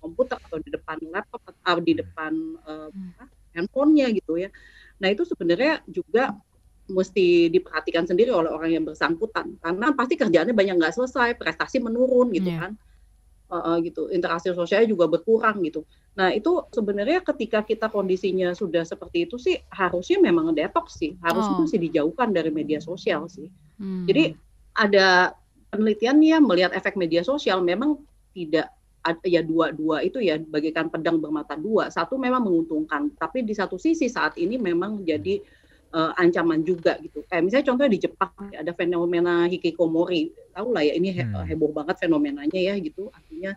komputer 0.00 0.36
atau 0.44 0.58
di 0.60 0.68
depan 0.68 0.98
laptop 1.08 1.40
atau 1.48 1.76
di 1.80 1.92
depan 1.96 2.32
eh, 2.68 2.88
Hmm. 2.94 3.10
handphonenya 3.56 4.10
gitu 4.14 4.34
ya. 4.38 4.50
Nah 5.02 5.08
itu 5.10 5.22
sebenarnya 5.26 5.82
juga 5.88 6.34
mesti 6.84 7.48
diperhatikan 7.48 8.04
sendiri 8.04 8.28
oleh 8.28 8.52
orang 8.52 8.70
yang 8.76 8.84
bersangkutan, 8.84 9.56
karena 9.64 9.96
pasti 9.96 10.20
kerjaannya 10.20 10.52
banyak 10.52 10.76
nggak 10.76 10.94
selesai, 10.94 11.32
prestasi 11.40 11.80
menurun 11.80 12.28
gitu 12.36 12.52
Iya. 12.52 12.60
kan. 12.68 12.72
Eh, 13.54 13.78
gitu, 13.86 14.10
interaksi 14.10 14.50
sosialnya 14.50 14.90
juga 14.90 15.06
berkurang 15.06 15.62
gitu. 15.62 15.86
Nah 16.18 16.34
itu 16.34 16.66
sebenarnya 16.74 17.22
ketika 17.22 17.62
kita 17.62 17.86
kondisinya 17.86 18.50
sudah 18.50 18.82
seperti 18.82 19.30
itu 19.30 19.38
sih 19.38 19.54
harusnya 19.70 20.18
memang 20.18 20.50
detox 20.56 20.98
sih, 20.98 21.14
harusnya 21.22 21.54
Oh. 21.54 21.62
mesti 21.62 21.78
dijauhkan 21.78 22.34
dari 22.34 22.50
media 22.50 22.82
sosial 22.82 23.30
sih. 23.30 23.46
Hmm. 23.78 24.10
Jadi 24.10 24.34
ada 24.74 25.38
penelitian 25.70 26.18
nih 26.18 26.30
ya 26.34 26.38
melihat 26.42 26.72
efek 26.74 26.98
media 26.98 27.22
sosial 27.22 27.62
memang 27.62 28.02
tidak 28.34 28.73
ya 29.24 29.44
dua-dua 29.44 30.00
itu 30.00 30.18
ya 30.20 30.40
bagaikan 30.40 30.88
pedang 30.88 31.20
bermata 31.20 31.54
dua. 31.56 31.92
Satu 31.92 32.16
memang 32.16 32.40
menguntungkan, 32.44 33.12
tapi 33.20 33.44
di 33.44 33.52
satu 33.52 33.76
sisi 33.76 34.08
saat 34.08 34.36
ini 34.40 34.56
memang 34.56 35.04
jadi 35.04 35.40
eh, 35.94 36.12
ancaman 36.18 36.66
juga 36.66 36.98
gitu. 36.98 37.22
Kayak 37.30 37.42
misalnya 37.46 37.66
contohnya 37.70 37.92
di 37.94 38.00
Jepang 38.02 38.32
ada 38.50 38.72
fenomena 38.74 39.46
hikikomori. 39.46 40.34
Tahu 40.50 40.68
lah 40.74 40.82
ya 40.82 40.98
ini 40.98 41.14
he- 41.14 41.22
Hmm. 41.22 41.46
heboh 41.46 41.70
banget 41.70 42.02
fenomenanya 42.02 42.58
ya 42.58 42.74
gitu. 42.82 43.14
Artinya 43.14 43.54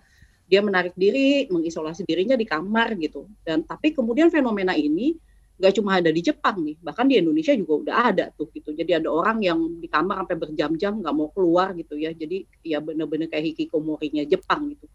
dia 0.47 0.61
menarik 0.63 0.93
diri, 0.95 1.49
mengisolasi 1.49 2.05
dirinya 2.05 2.37
di 2.37 2.45
kamar 2.45 2.93
gitu. 3.01 3.25
Dan 3.41 3.65
tapi 3.65 3.91
kemudian 3.91 4.29
fenomena 4.29 4.77
ini 4.77 5.17
nggak 5.57 5.73
cuma 5.73 5.97
ada 5.97 6.13
di 6.13 6.21
Jepang 6.21 6.61
nih, 6.61 6.77
bahkan 6.85 7.09
di 7.09 7.17
Indonesia 7.17 7.49
juga 7.57 7.73
udah 7.81 7.95
ada 8.13 8.25
tuh 8.37 8.45
gitu. 8.53 8.69
Jadi 8.77 9.01
ada 9.01 9.09
orang 9.09 9.41
yang 9.41 9.57
di 9.81 9.89
kamar 9.89 10.21
sampai 10.21 10.37
berjam-jam 10.37 11.01
nggak 11.01 11.15
mau 11.17 11.33
keluar 11.33 11.73
gitu 11.73 11.97
ya. 11.97 12.13
Jadi 12.13 12.45
ya 12.61 12.77
bener-bener 12.77 13.25
kayak 13.25 13.57
hikikomorinya 13.57 14.21
Jepang 14.29 14.69
gitu. 14.77 14.85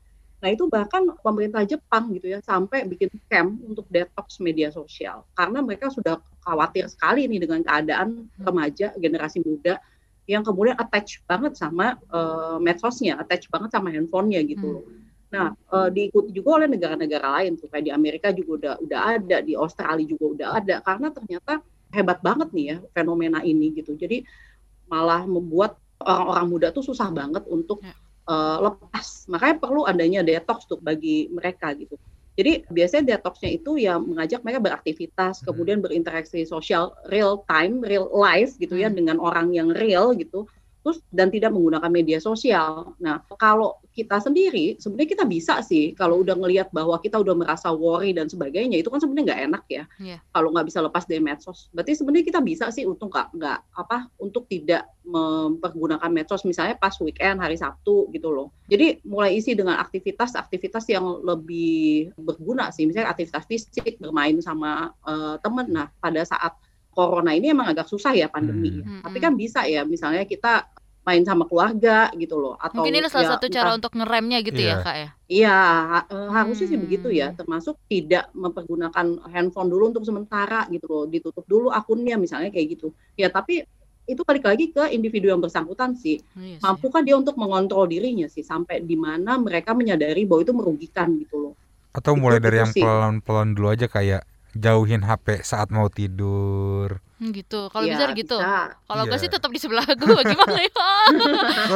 Nah 0.42 0.50
itu 0.50 0.66
bahkan 0.66 1.06
pemerintah 1.22 1.62
Jepang 1.62 2.11
gitu 2.18 2.34
ya 2.34 2.42
sampai 2.42 2.82
bikin 2.90 3.06
camp 3.30 3.62
untuk 3.62 3.87
detox 3.87 4.42
media 4.42 4.75
sosial. 4.75 5.22
Karena 5.38 5.62
mereka 5.62 5.87
sudah 5.87 6.18
khawatir 6.42 6.90
sekali 6.90 7.30
nih 7.30 7.46
dengan 7.46 7.62
keadaan 7.62 8.26
remaja 8.42 8.90
generasi 8.99 9.38
muda 9.46 9.78
yang 10.26 10.42
kemudian 10.42 10.75
attach 10.75 11.22
banget 11.30 11.54
sama 11.54 11.94
eh, 11.94 12.58
medsosnya, 12.58 13.22
attach 13.22 13.46
banget 13.46 13.70
sama 13.70 13.94
handphonenya 13.94 14.42
gitu. 14.42 14.82
Loh. 14.82 14.84
Nah, 15.30 15.54
eh, 15.54 15.88
diikuti 15.94 16.34
juga 16.34 16.58
oleh 16.58 16.68
negara-negara 16.75 17.38
lain 17.38 17.54
tuh 17.54 17.70
kayak 17.70 17.84
di 17.87 17.92
Amerika 17.94 18.34
juga 18.34 18.50
udah 18.58 18.75
udah 18.82 19.00
ada, 19.14 19.37
di 19.46 19.54
Australia 19.54 20.02
juga 20.02 20.26
udah 20.26 20.49
ada. 20.58 20.76
Karena 20.82 21.08
ternyata 21.14 21.62
hebat 21.94 22.18
banget 22.18 22.50
nih 22.50 22.66
ya 22.66 22.76
fenomena 22.90 23.46
ini 23.46 23.70
gitu. 23.78 23.94
Jadi 23.94 24.26
malah 24.90 25.22
membuat 25.22 25.78
orang-orang 26.02 26.46
muda 26.50 26.68
tuh 26.75 26.82
susah 26.82 27.14
banget 27.14 27.46
untuk 27.46 27.78
Eh, 28.31 28.59
lepas. 28.62 29.26
Makanya 29.26 29.57
perlu 29.59 29.83
adanya 29.83 30.23
detox 30.23 30.62
tuh 30.71 30.79
bagi 30.79 31.26
mereka 31.35 31.75
gitu. 31.75 31.99
Jadi 32.38 32.64
biasanya 32.71 33.19
detoxnya 33.19 33.50
itu 33.50 33.76
ya 33.76 33.99
mengajak 33.99 34.41
mereka 34.47 34.62
beraktivitas, 34.62 35.43
Hmm. 35.43 35.47
kemudian 35.52 35.79
berinteraksi 35.83 36.47
sosial 36.47 36.95
real 37.11 37.43
time, 37.50 37.83
real 37.83 38.07
life 38.14 38.55
gitu 38.62 38.79
ya 38.79 38.88
Hmm. 38.88 38.97
dengan 38.97 39.17
orang 39.19 39.50
yang 39.52 39.69
real 39.75 40.14
gitu. 40.14 40.47
Terus 40.83 40.99
dan 41.15 41.31
tidak 41.31 41.55
menggunakan 41.55 41.91
media 41.91 42.19
sosial. 42.19 42.99
Nah, 42.99 43.23
kalau 43.39 43.79
kita 43.93 44.19
sendiri 44.19 44.81
sebenarnya 44.81 45.11
kita 45.15 45.25
bisa 45.29 45.55
sih 45.61 45.93
kalau 45.93 46.25
udah 46.25 46.33
ngelihat 46.33 46.73
bahwa 46.73 46.97
kita 46.97 47.21
udah 47.21 47.37
merasa 47.37 47.69
worry 47.71 48.17
dan 48.17 48.27
sebagainya 48.27 48.81
itu 48.81 48.89
kan 48.89 48.99
sebenarnya 48.99 49.25
nggak 49.31 49.43
enak 49.53 49.65
ya. 49.69 49.85
Iya. 50.01 50.19
Kalau 50.33 50.49
nggak 50.51 50.67
bisa 50.67 50.79
lepas 50.81 51.05
dari 51.05 51.21
medsos. 51.21 51.69
Berarti 51.71 51.93
sebenarnya 52.01 52.27
kita 52.27 52.41
bisa 52.41 52.65
sih 52.73 52.89
untuk 52.89 53.12
nggak 53.12 53.29
nggak 53.37 53.59
apa 53.77 54.09
untuk 54.19 54.49
tidak 54.49 54.89
mempergunakan 55.03 56.09
medsos 56.09 56.47
misalnya 56.47 56.79
pas 56.79 56.95
weekend 57.03 57.43
hari 57.43 57.55
Sabtu 57.61 58.09
gitu 58.11 58.33
loh. 58.33 58.51
Jadi 58.67 59.05
mulai 59.05 59.37
isi 59.37 59.53
dengan 59.53 59.77
aktivitas-aktivitas 59.83 60.89
yang 60.89 61.21
lebih 61.21 62.17
berguna 62.17 62.73
sih. 62.73 62.89
Misalnya 62.89 63.12
aktivitas 63.12 63.45
fisik, 63.45 64.01
bermain 64.01 64.41
sama 64.41 64.95
eh, 65.05 65.37
temen. 65.45 65.69
Nah, 65.69 65.87
pada 66.01 66.25
saat 66.25 66.57
corona 66.92 67.32
ini 67.32 67.50
emang 67.50 67.66
agak 67.66 67.88
susah 67.88 68.12
ya 68.12 68.28
pandemi. 68.28 68.78
Hmm. 68.78 69.00
Tapi 69.00 69.18
kan 69.18 69.32
bisa 69.34 69.64
ya 69.64 69.82
misalnya 69.82 70.22
kita 70.22 70.68
main 71.02 71.26
sama 71.26 71.50
keluarga 71.50 72.14
gitu 72.14 72.38
loh 72.38 72.54
atau 72.54 72.78
Mungkin 72.78 72.94
ini 72.94 73.11
salah 73.11 73.26
ya 73.26 73.30
satu 73.34 73.46
cara 73.50 73.64
entah- 73.66 73.76
untuk 73.82 73.92
ngeremnya 73.99 74.38
gitu 74.46 74.61
ya 74.61 74.68
Iya. 74.70 74.76
kak 74.78 74.94
ya. 74.94 75.08
Iya, 75.26 75.56
ha- 75.90 76.06
eh, 76.06 76.28
harusnya 76.30 76.66
sih 76.68 76.78
Hmm. 76.78 76.84
begitu 76.87 77.08
ya, 77.11 77.34
termasuk 77.34 77.75
tidak 77.88 78.30
mempergunakan 78.32 79.06
handphone 79.26 79.66
dulu 79.66 79.90
untuk 79.90 80.04
sementara 80.04 80.62
gitu 80.68 80.87
loh, 80.87 81.04
ditutup 81.04 81.42
dulu 81.44 81.68
akunnya 81.68 82.14
misalnya 82.14 82.49
kayak 82.49 82.78
gitu. 82.78 82.94
Ya 83.16 83.26
tapi 83.28 83.66
itu 84.04 84.22
balik 84.22 84.44
lagi 84.44 84.70
ke 84.70 84.90
individu 84.90 85.26
yang 85.26 85.38
bersangkutan 85.38 85.94
sih, 85.94 86.22
Iya 86.34 86.58
sih. 86.58 86.62
mampukah 86.62 87.02
dia 87.02 87.14
untuk 87.14 87.34
mengontrol 87.34 87.87
dirinya 87.87 88.26
sih 88.26 88.42
sampai 88.42 88.78
di 88.80 88.94
mana 88.94 89.38
mereka 89.38 89.75
menyadari 89.75 90.22
bahwa 90.22 90.42
itu 90.42 90.52
merugikan 90.52 91.18
gitu 91.18 91.50
loh. 91.50 91.54
Atau 91.90 92.14
Itu- 92.14 92.22
mulai 92.22 92.38
dari 92.38 92.58
itu 92.58 92.62
yang 92.62 92.72
pelan-pelan 92.78 93.49
dulu 93.52 93.68
aja 93.68 93.87
kayak 93.87 94.22
jauhin 94.52 95.00
HP 95.00 95.40
saat 95.40 95.68
mau 95.68 95.87
tidur. 95.87 97.00
Hmm, 97.16 97.30
gitu. 97.30 97.68
Kalau 97.68 97.85
Ya, 97.85 97.94
bisa 97.94 98.11
gitu. 98.12 98.37
Kalau 98.82 99.02
gue 99.04 99.12
Iya. 99.12 99.23
sih 99.23 99.30
tetap 99.30 99.49
di 99.49 99.56
sebelah 99.56 99.87
gue 99.87 100.21
gimana 100.32 100.59
ya? 100.59 100.87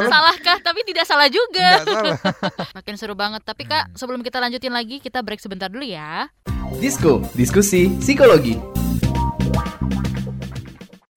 Salahkah? 0.03 0.59
Tapi 0.59 0.83
tidak 0.83 1.03
salah 1.03 1.27
juga. 1.27 1.81
Salah. 1.81 2.19
Makin 2.77 2.95
seru 2.95 3.13
banget. 3.13 3.41
Tapi 3.41 3.63
kak, 3.63 3.87
Hmm. 3.87 3.95
sebelum 3.95 4.21
kita 4.21 4.37
lanjutin 4.37 4.71
lagi, 4.71 4.97
kita 4.97 5.21
break 5.21 5.39
sebentar 5.39 5.67
dulu 5.67 5.83
ya. 5.83 6.27
Disko, 6.75 7.23
diskusi 7.33 7.95
psikologi. 7.97 8.59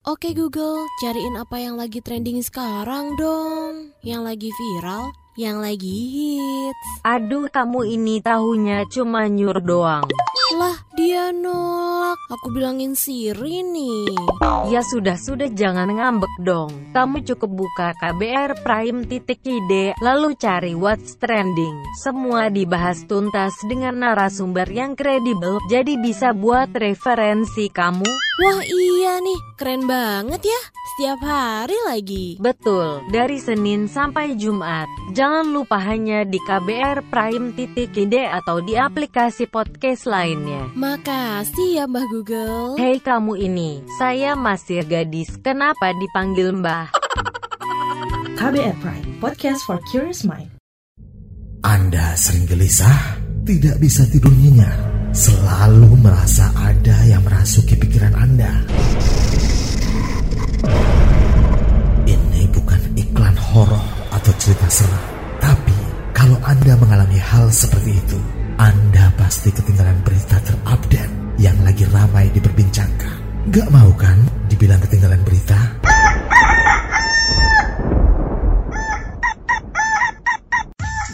Oke 0.01 0.33
Google, 0.33 0.81
cariin 0.97 1.37
apa 1.37 1.55
yang 1.55 1.77
lagi 1.77 2.01
trending 2.01 2.41
sekarang 2.41 3.13
dong. 3.15 3.93
Yang 4.01 4.21
lagi 4.25 4.49
viral, 4.49 5.03
yang 5.35 5.61
lagi 5.61 5.93
hits. 6.09 6.87
Aduh 7.03 7.45
kamu 7.47 7.85
ini 7.87 8.17
tahunya 8.19 8.89
cuma 8.89 9.27
nyur 9.27 9.61
doang 9.61 10.03
Lah, 10.51 10.75
dia 10.95 11.31
nolak. 11.31 12.19
Aku 12.31 12.51
bilangin 12.51 12.95
Siri 12.95 13.63
nih. 13.63 14.11
Ya 14.71 14.85
sudah-sudah 14.85 15.49
jangan 15.57 15.89
ngambek 15.89 16.31
dong 16.45 16.69
Kamu 16.93 17.25
cukup 17.25 17.51
buka 17.65 17.87
KBR 17.97 18.61
Prime 18.61 19.09
titik 19.09 19.41
ide 19.41 19.97
Lalu 19.97 20.37
cari 20.37 20.77
what's 20.77 21.17
trending 21.17 21.81
Semua 21.97 22.53
dibahas 22.53 23.03
tuntas 23.09 23.57
dengan 23.65 23.99
narasumber 24.05 24.69
yang 24.69 24.93
kredibel 24.93 25.57
Jadi 25.65 25.97
bisa 25.97 26.31
buat 26.37 26.69
referensi 26.77 27.73
kamu 27.73 28.05
Wah 28.41 28.61
iya 28.63 29.21
nih, 29.21 29.39
keren 29.53 29.85
banget 29.85 30.49
ya. 30.49 30.61
Setiap 30.95 31.19
hari 31.21 31.77
lagi. 31.85 32.25
Betul, 32.41 33.05
dari 33.13 33.37
Senin 33.37 33.85
sampai 33.85 34.33
Jumat 34.33 34.89
Jangan 35.13 35.51
lupa 35.51 35.77
hanya 35.77 36.25
di 36.25 36.41
KBR 36.41 37.05
Prime 37.11 37.53
titik 37.53 37.93
ide 37.93 38.25
Atau 38.25 38.65
di 38.65 38.73
aplikasi 38.73 39.45
podcast 39.45 40.09
lainnya 40.09 40.73
Makasih 40.81 41.77
ya 41.77 41.85
Mbah 41.85 42.09
Google. 42.09 42.73
Hei 42.81 42.97
kamu 42.97 43.37
ini, 43.37 43.85
saya 44.01 44.33
masih 44.33 44.81
gadis, 44.81 45.29
kenapa 45.45 45.93
dipanggil 45.93 46.57
mbah? 46.57 46.89
KBR 48.33 48.73
Prime, 48.81 49.05
podcast 49.21 49.61
for 49.69 49.77
curious 49.93 50.25
mind. 50.25 50.49
Anda 51.61 52.17
sering 52.17 52.49
gelisah, 52.49 53.21
tidak 53.45 53.77
bisa 53.77 54.09
tidur 54.09 54.33
nyenyak, 54.33 54.73
selalu 55.13 56.01
merasa 56.01 56.49
ada 56.57 56.97
yang 57.05 57.21
merasuki 57.29 57.77
pikiran 57.77 58.17
Anda. 58.17 58.49
Ini 62.09 62.41
bukan 62.57 62.81
iklan 62.97 63.37
horor 63.37 63.85
atau 64.17 64.33
cerita 64.41 64.65
serem, 64.65 65.05
tapi 65.37 65.77
kalau 66.17 66.41
Anda 66.41 66.73
mengalami 66.73 67.21
hal 67.21 67.53
seperti 67.53 68.01
itu, 68.01 68.40
Anda 68.61 69.09
pasti 69.17 69.49
ketinggalan 69.49 70.05
berita 70.05 70.37
terupdate 70.45 71.09
yang 71.41 71.57
lagi 71.65 71.81
ramai 71.89 72.29
diperbincangkan. 72.29 73.49
Gak 73.49 73.73
mau 73.73 73.89
kan 73.97 74.21
dibilang 74.53 74.77
ketinggalan 74.85 75.17
berita? 75.25 75.81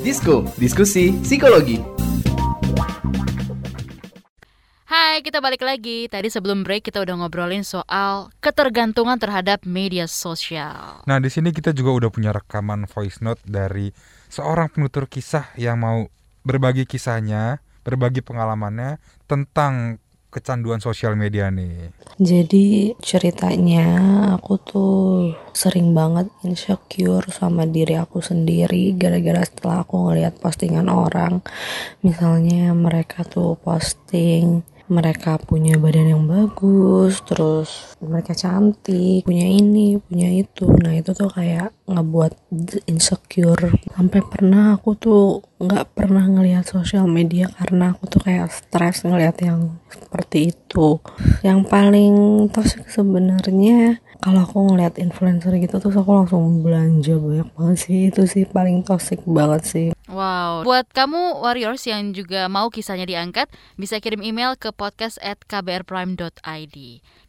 Disko, 0.00 0.48
diskusi 0.56 1.12
psikologi. 1.20 1.76
Hai, 4.88 5.20
kita 5.20 5.44
balik 5.44 5.60
lagi. 5.60 6.08
Tadi 6.08 6.32
sebelum 6.32 6.64
break 6.64 6.88
kita 6.88 7.04
udah 7.04 7.20
ngobrolin 7.20 7.60
soal 7.68 8.32
ketergantungan 8.40 9.20
terhadap 9.20 9.68
media 9.68 10.08
sosial. 10.08 11.04
Nah, 11.04 11.20
di 11.20 11.28
sini 11.28 11.52
kita 11.52 11.76
juga 11.76 11.92
udah 11.92 12.08
punya 12.08 12.32
rekaman 12.32 12.88
voice 12.88 13.20
note 13.20 13.44
dari 13.44 13.92
seorang 14.32 14.72
penutur 14.72 15.04
kisah 15.04 15.52
yang 15.60 15.76
mau 15.76 16.08
berbagi 16.48 16.88
kisahnya, 16.88 17.60
berbagi 17.84 18.24
pengalamannya 18.24 18.96
tentang 19.28 20.00
kecanduan 20.30 20.78
sosial 20.78 21.18
media 21.18 21.50
nih. 21.50 21.90
Jadi 22.16 22.94
ceritanya 23.02 23.86
aku 24.38 24.54
tuh 24.62 25.00
sering 25.50 25.92
banget 25.92 26.30
insecure 26.46 27.26
sama 27.34 27.66
diri 27.66 27.98
aku 27.98 28.22
sendiri 28.22 28.94
gara-gara 28.94 29.42
setelah 29.42 29.82
aku 29.82 30.08
ngeliat 30.08 30.38
postingan 30.38 30.86
orang. 30.86 31.42
Misalnya 32.06 32.70
mereka 32.72 33.26
tuh 33.26 33.58
posting 33.60 34.62
mereka 34.90 35.38
punya 35.38 35.78
badan 35.78 36.10
yang 36.10 36.24
bagus, 36.26 37.22
terus 37.22 37.94
mereka 38.02 38.34
cantik, 38.34 39.22
punya 39.22 39.46
ini, 39.46 40.02
punya 40.02 40.26
itu. 40.34 40.66
Nah 40.66 40.98
itu 40.98 41.14
tuh 41.14 41.30
kayak 41.30 41.70
ngebuat 41.86 42.34
insecure. 42.90 43.70
Sampai 43.94 44.20
pernah 44.26 44.74
aku 44.74 44.98
tuh 44.98 45.46
nggak 45.62 45.94
pernah 45.94 46.26
ngelihat 46.26 46.66
sosial 46.66 47.06
media 47.06 47.46
karena 47.54 47.94
aku 47.94 48.10
tuh 48.10 48.20
kayak 48.26 48.50
stres 48.50 49.06
ngelihat 49.06 49.38
yang 49.46 49.78
seperti 49.86 50.50
itu. 50.50 50.98
Yang 51.46 51.60
paling 51.70 52.14
toxic 52.50 52.90
sebenarnya 52.90 54.02
kalau 54.20 54.44
aku 54.44 54.58
ngeliat 54.68 55.00
influencer 55.00 55.56
gitu 55.56 55.80
terus 55.80 55.96
aku 55.96 56.12
langsung 56.12 56.60
belanja 56.60 57.16
banyak 57.16 57.48
banget 57.56 57.76
sih 57.80 57.98
itu 58.12 58.22
sih 58.28 58.44
paling 58.44 58.84
toxic 58.84 59.24
banget 59.24 59.62
sih 59.64 59.86
Wow, 60.20 60.68
buat 60.68 60.84
kamu 60.92 61.40
warriors 61.40 61.80
yang 61.88 62.12
juga 62.12 62.44
mau 62.52 62.68
kisahnya 62.68 63.08
diangkat, 63.08 63.48
bisa 63.80 63.96
kirim 64.04 64.20
email 64.20 64.52
ke 64.52 64.68
podcast 64.68 65.16
at 65.24 65.40
kbrprime.id. 65.48 66.76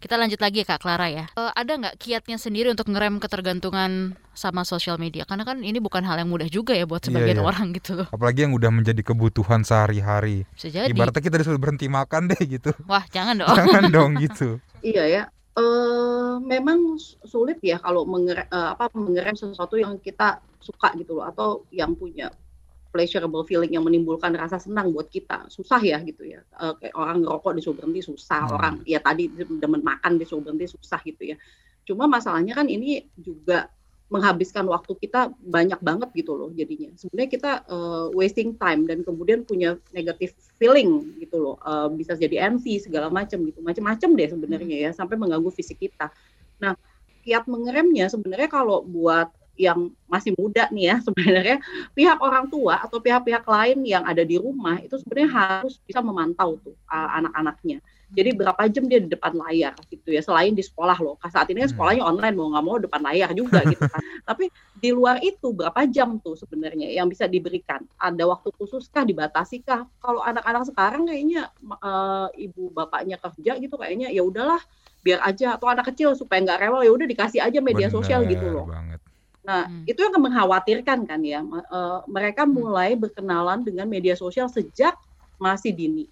Kita 0.03 0.19
lanjut 0.19 0.43
lagi 0.43 0.67
Kak 0.67 0.83
Clara 0.83 1.07
ya. 1.07 1.31
Uh, 1.39 1.55
ada 1.55 1.79
nggak 1.79 1.95
kiatnya 2.03 2.35
sendiri 2.35 2.67
untuk 2.67 2.91
ngerem 2.91 3.23
ketergantungan 3.23 4.19
sama 4.35 4.67
sosial 4.67 4.99
media? 4.99 5.23
Karena 5.23 5.47
kan 5.47 5.63
ini 5.63 5.79
bukan 5.79 6.03
hal 6.03 6.19
yang 6.19 6.27
mudah 6.27 6.51
juga 6.51 6.75
ya 6.75 6.83
buat 6.83 6.99
sebagian 6.99 7.39
Iya, 7.39 7.43
iya. 7.45 7.47
orang 7.47 7.71
gitu 7.79 8.03
loh. 8.03 8.07
Apalagi 8.11 8.43
yang 8.43 8.51
udah 8.51 8.71
menjadi 8.75 8.99
kebutuhan 9.07 9.63
sehari-hari. 9.63 10.43
Bisa 10.51 10.67
jadi. 10.67 10.91
Ibaratnya 10.91 11.23
kita 11.23 11.39
disuruh 11.39 11.61
berhenti 11.63 11.87
makan 11.87 12.27
deh 12.27 12.41
gitu. 12.43 12.75
Wah, 12.91 13.07
jangan 13.07 13.39
dong. 13.39 13.55
Jangan 13.55 13.83
dong 13.87 14.11
gitu. 14.19 14.59
Iya 14.83 15.03
ya. 15.07 15.23
Eh 15.55 16.33
memang 16.43 16.99
sulit 17.23 17.63
ya 17.63 17.79
kalau 17.79 18.03
mengerem, 18.03 18.47
apa 18.51 18.91
mengerem 18.99 19.39
sesuatu 19.39 19.79
yang 19.79 19.95
kita 20.03 20.43
suka 20.59 20.91
gitu 20.99 21.17
loh 21.17 21.25
atau 21.27 21.63
yang 21.71 21.95
punya 21.95 22.27
pleasurable 22.91 23.47
feeling 23.47 23.71
yang 23.71 23.87
menimbulkan 23.87 24.35
rasa 24.35 24.59
senang 24.59 24.91
buat 24.91 25.07
kita. 25.07 25.47
Susah 25.47 25.79
ya 25.79 25.97
gitu 26.03 26.27
ya. 26.27 26.43
Eh, 26.43 26.73
kayak 26.77 26.95
orang 26.95 27.23
ngerokok 27.23 27.51
disuruh 27.57 27.77
berhenti 27.79 28.03
susah. 28.03 28.43
Hmm. 28.45 28.55
orang 28.59 28.75
ya 28.83 28.99
tadi 28.99 29.31
demen 29.31 29.81
makan 29.81 30.19
disuruh 30.19 30.43
berhenti 30.43 30.67
susah 30.69 30.99
gitu 31.07 31.33
ya. 31.33 31.37
Cuma 31.87 32.05
masalahnya 32.05 32.53
kan 32.53 32.67
ini 32.67 33.07
juga 33.17 33.71
menghabiskan 34.11 34.67
waktu 34.67 34.91
kita 34.99 35.31
banyak 35.39 35.79
banget 35.79 36.11
gitu 36.11 36.35
loh 36.35 36.51
jadinya. 36.51 36.91
Sebenarnya 36.99 37.31
kita 37.31 37.51
eh, 37.63 38.05
wasting 38.11 38.59
time 38.59 38.83
dan 38.85 39.07
kemudian 39.07 39.47
punya 39.47 39.79
negative 39.95 40.35
feeling 40.59 41.15
gitu 41.17 41.39
loh. 41.39 41.55
Eh, 41.63 41.87
bisa 41.95 42.19
jadi 42.19 42.51
envy 42.51 42.77
segala 42.83 43.07
macam 43.07 43.39
gitu. 43.47 43.63
Macam-macam 43.63 44.09
deh 44.19 44.29
sebenarnya 44.29 44.77
ya 44.77 44.91
sampai 44.91 45.15
mengganggu 45.15 45.49
fisik 45.49 45.79
kita. 45.79 46.11
Nah 46.59 46.75
kiat 47.21 47.45
mengeremnya 47.47 48.09
sebenarnya 48.09 48.49
kalau 48.49 48.81
buat 48.83 49.29
yang 49.59 49.91
masih 50.07 50.31
muda 50.39 50.67
nih 50.71 50.91
ya 50.91 50.95
sebenarnya 51.07 51.57
pihak 51.93 52.17
orang 52.19 52.47
tua 52.47 52.81
atau 52.81 52.97
pihak-pihak 53.03 53.43
lain 53.45 53.83
yang 53.85 54.03
ada 54.07 54.23
di 54.23 54.39
rumah 54.39 54.79
itu 54.79 54.97
sebenarnya 54.97 55.29
harus 55.31 55.77
bisa 55.83 55.99
memantau 55.99 56.57
tuh 56.61 56.75
uh, 56.87 57.09
anak-anaknya. 57.19 57.79
Jadi 58.11 58.35
berapa 58.35 58.59
jam 58.67 58.91
dia 58.91 58.99
di 58.99 59.07
depan 59.07 59.31
layar 59.31 59.71
gitu 59.87 60.11
ya 60.11 60.19
selain 60.19 60.51
di 60.51 60.59
sekolah 60.59 60.99
loh. 60.99 61.15
Saat 61.23 61.47
ini 61.47 61.63
kan 61.63 61.71
Hmm. 61.71 61.75
sekolahnya 61.79 62.03
online 62.03 62.35
mau 62.35 62.51
nggak 62.51 62.65
mau 62.67 62.75
depan 62.75 62.99
layar 63.07 63.31
juga 63.31 63.63
gitu 63.63 63.87
kan. 63.87 64.03
Tapi 64.27 64.51
di 64.75 64.91
luar 64.91 65.23
itu 65.23 65.55
berapa 65.55 65.79
jam 65.87 66.19
tuh 66.19 66.35
sebenarnya 66.35 66.91
yang 66.91 67.07
bisa 67.07 67.23
diberikan? 67.31 67.79
Ada 67.95 68.27
waktu 68.27 68.51
khusus 68.59 68.91
kah 68.91 69.07
dibatasi 69.07 69.63
kah? 69.63 69.87
Kalau 70.03 70.19
anak-anak 70.27 70.67
sekarang 70.67 71.07
kayaknya 71.07 71.55
uh, 71.79 72.27
ibu 72.35 72.67
bapaknya 72.75 73.15
kerja 73.15 73.55
gitu 73.55 73.79
kayaknya 73.79 74.11
ya 74.11 74.27
udahlah 74.27 74.59
biar 75.01 75.23
aja 75.23 75.55
atau 75.55 75.71
anak 75.71 75.95
kecil 75.95 76.11
supaya 76.11 76.43
nggak 76.43 76.67
rewel 76.67 76.83
ya 76.83 76.91
udah 76.91 77.07
dikasih 77.07 77.39
aja 77.39 77.63
media 77.63 77.87
sosial 77.87 78.27
gitu 78.27 78.43
Bener 78.43 78.55
loh. 78.59 78.67
banget. 78.67 78.99
Nah, 79.41 79.65
Hmm. 79.65 79.83
itu 79.83 79.97
yang 79.97 80.13
mengkhawatirkan 80.15 80.99
kan 81.03 81.19
ya. 81.21 81.41
Eh, 81.41 81.99
mereka 82.05 82.45
mulai 82.45 82.93
berkenalan 82.93 83.61
dengan 83.61 83.85
media 83.85 84.13
sosial 84.13 84.45
sejak 84.47 84.93
masih 85.35 85.73
dini 85.73 86.05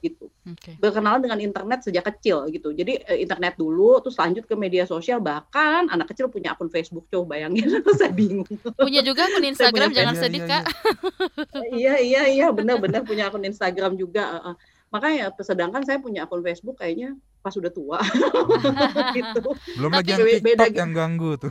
gitu. 0.00 0.32
Oke. 0.48 0.80
Berkenalan 0.80 1.20
dengan 1.20 1.36
internet 1.38 1.84
sejak 1.84 2.00
kecil 2.02 2.48
gitu. 2.48 2.72
Jadi 2.72 3.04
eh, 3.04 3.20
internet 3.20 3.54
dulu 3.54 4.00
terus 4.00 4.16
lanjut 4.16 4.48
ke 4.48 4.56
media 4.56 4.88
sosial 4.88 5.20
bahkan 5.20 5.84
anak 5.86 6.08
kecil 6.08 6.32
punya 6.32 6.56
akun 6.56 6.72
Facebook 6.72 7.04
coba 7.06 7.36
bayangin 7.36 7.68
saya 8.00 8.08
bingung. 8.08 8.48
Punya 8.74 9.04
juga 9.04 9.28
akun 9.28 9.44
Instagram, 9.44 9.92
punya 9.92 9.98
jangan 10.00 10.14
Iya, 10.16 10.22
sedih 10.24 10.40
iya, 10.40 10.48
Kak. 10.48 10.64
iya 11.70 11.94
iya 12.00 12.22
iya 12.26 12.46
benar-benar 12.48 13.04
punya 13.04 13.28
akun 13.28 13.44
Instagram 13.44 13.92
juga. 13.94 14.24
eh. 14.42 14.56
Makanya 14.90 15.30
sedangkan 15.38 15.86
saya 15.86 15.98
punya 15.98 16.26
akun 16.26 16.42
Facebook 16.42 16.76
kayaknya 16.76 17.14
pas 17.40 17.56
udah 17.56 17.72
tua 17.72 17.96
gitu. 19.16 19.40
Belum 19.80 19.90
Tapi 19.90 19.96
lagi 19.96 20.10
yang 20.12 20.20
beda- 20.20 20.42
beda 20.44 20.50
TikTok 20.60 20.68
gitu. 20.68 20.80
yang 20.82 20.92
ganggu 20.92 21.30
tuh. 21.40 21.50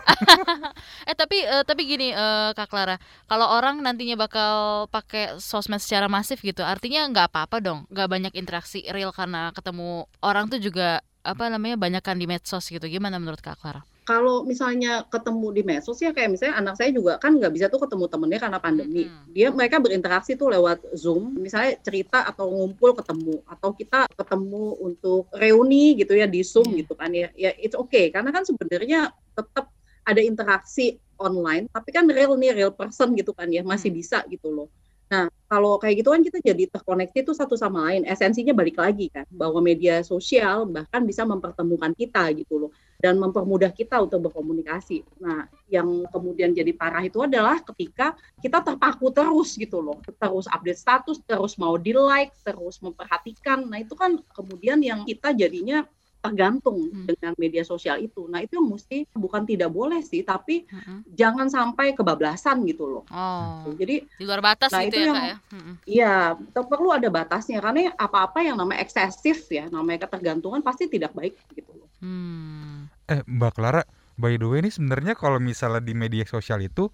Eh 1.04 1.16
tapi 1.18 1.38
eh, 1.42 1.64
tapi 1.66 1.82
gini 1.84 2.12
eh, 2.12 2.50
Kak 2.54 2.70
Clara, 2.70 3.02
kalau 3.26 3.50
orang 3.50 3.82
nantinya 3.82 4.20
bakal 4.20 4.54
pakai 4.88 5.42
sosmed 5.42 5.82
secara 5.82 6.06
masif 6.06 6.44
gitu, 6.44 6.62
artinya 6.62 7.10
nggak 7.10 7.34
apa-apa 7.34 7.58
dong, 7.58 7.80
nggak 7.90 8.06
banyak 8.06 8.34
interaksi 8.38 8.86
real 8.92 9.10
karena 9.10 9.50
ketemu 9.50 10.06
orang 10.22 10.46
tuh 10.46 10.62
juga 10.62 11.02
apa 11.20 11.50
namanya 11.50 11.76
banyak 11.76 12.04
kan 12.06 12.22
di 12.22 12.30
medsos 12.30 12.70
gitu. 12.70 12.86
Gimana 12.86 13.18
menurut 13.18 13.42
Kak 13.42 13.58
Clara? 13.58 13.82
Kalau 14.10 14.42
misalnya 14.42 15.06
ketemu 15.06 15.54
di 15.54 15.62
medsos 15.62 16.02
ya 16.02 16.10
kayak 16.10 16.34
misalnya 16.34 16.58
anak 16.58 16.82
saya 16.82 16.90
juga 16.90 17.22
kan 17.22 17.38
nggak 17.38 17.54
bisa 17.54 17.70
tuh 17.70 17.86
ketemu 17.86 18.10
temennya 18.10 18.40
karena 18.42 18.58
pandemi. 18.58 19.06
Dia 19.30 19.54
mereka 19.54 19.78
berinteraksi 19.78 20.34
tuh 20.34 20.50
lewat 20.50 20.98
Zoom, 20.98 21.38
misalnya 21.38 21.78
cerita 21.78 22.26
atau 22.26 22.50
ngumpul 22.50 22.98
ketemu 22.98 23.46
atau 23.46 23.70
kita 23.70 24.10
ketemu 24.18 24.82
untuk 24.82 25.30
reuni 25.38 25.94
gitu 25.94 26.18
ya 26.18 26.26
di 26.26 26.42
Zoom 26.42 26.74
Iya. 26.74 26.82
gitu 26.82 26.94
kan 26.98 27.14
ya. 27.14 27.30
Ya 27.38 27.54
it's 27.62 27.78
okay 27.78 28.10
karena 28.10 28.34
kan 28.34 28.42
sebenarnya 28.50 29.14
tetap 29.38 29.70
ada 30.02 30.22
interaksi 30.26 30.98
online 31.22 31.70
tapi 31.70 31.94
kan 31.94 32.10
real 32.10 32.34
nih 32.34 32.58
real 32.58 32.74
person 32.74 33.14
gitu 33.14 33.38
kan 33.38 33.46
ya 33.54 33.62
masih 33.62 33.94
bisa 33.94 34.26
gitu 34.26 34.50
loh. 34.50 34.74
Nah, 35.14 35.30
kalau 35.46 35.78
kayak 35.78 36.02
gitu 36.02 36.10
kan 36.10 36.22
kita 36.26 36.38
jadi 36.42 36.66
terkoneksi 36.66 37.30
tuh 37.30 37.38
satu 37.38 37.54
sama 37.54 37.94
lain. 37.94 38.10
Esensinya 38.10 38.58
balik 38.58 38.82
lagi 38.82 39.14
kan 39.14 39.30
bahwa 39.30 39.62
media 39.62 40.02
sosial 40.02 40.66
bahkan 40.66 41.06
bisa 41.06 41.30
mempertemukan 41.30 41.94
kita 41.94 42.26
gitu 42.34 42.58
loh 42.58 42.74
dan 43.00 43.16
mempermudah 43.16 43.72
kita 43.72 43.96
untuk 44.04 44.28
berkomunikasi. 44.28 45.08
Nah, 45.24 45.48
yang 45.72 46.04
kemudian 46.12 46.52
jadi 46.52 46.76
parah 46.76 47.00
itu 47.00 47.24
adalah 47.24 47.64
ketika 47.64 48.12
kita 48.38 48.60
terpaku 48.60 49.08
terus 49.10 49.56
gitu 49.56 49.80
loh, 49.80 50.04
terus 50.04 50.52
update 50.52 50.76
status, 50.78 51.18
terus 51.24 51.56
mau 51.56 51.80
di 51.80 51.96
like, 51.96 52.36
terus 52.44 52.84
memperhatikan. 52.84 53.64
Nah, 53.64 53.80
itu 53.80 53.96
kan 53.96 54.20
kemudian 54.36 54.84
yang 54.84 55.08
kita 55.08 55.32
jadinya 55.32 55.88
tergantung 56.20 56.92
Hmm. 56.92 57.08
dengan 57.08 57.32
media 57.40 57.64
sosial 57.64 58.04
itu. 58.04 58.28
Nah, 58.28 58.44
itu 58.44 58.60
yang 58.60 58.68
mesti 58.68 59.08
bukan 59.16 59.48
tidak 59.48 59.72
boleh 59.72 60.04
sih, 60.04 60.20
tapi 60.20 60.68
Mm-mm. 60.68 61.08
jangan 61.16 61.48
sampai 61.48 61.96
kebablasan 61.96 62.60
gitu 62.68 62.92
loh. 62.92 63.08
Oh, 63.08 63.72
Jadi 63.80 64.04
di 64.04 64.24
luar 64.28 64.44
batas 64.44 64.68
Nah, 64.68 64.84
gitu 64.84 65.00
itu 65.00 65.00
ya 65.00 65.06
yang- 65.08 65.16
Kak 65.16 65.24
ya. 65.24 65.38
Mm-mm. 65.56 65.76
Iya, 65.88 66.14
tetap 66.36 66.68
perlu 66.68 66.92
ada 66.92 67.08
batasnya 67.08 67.64
karena 67.64 67.96
apa-apa 67.96 68.44
yang 68.44 68.60
namanya 68.60 68.84
eksesif 68.84 69.48
ya, 69.48 69.72
namanya 69.72 70.04
ketergantungan 70.04 70.60
pasti 70.60 70.92
tidak 70.92 71.16
baik 71.16 71.40
gitu 71.56 71.72
loh. 71.72 71.88
Hmm. 72.04 72.89
Eh 73.10 73.26
Mbak 73.26 73.58
Clara, 73.58 73.82
by 74.22 74.38
the 74.38 74.46
way 74.46 74.62
ini 74.62 74.70
sebenarnya 74.70 75.18
kalau 75.18 75.42
misalnya 75.42 75.82
di 75.82 75.98
media 75.98 76.22
sosial 76.30 76.62
itu 76.62 76.94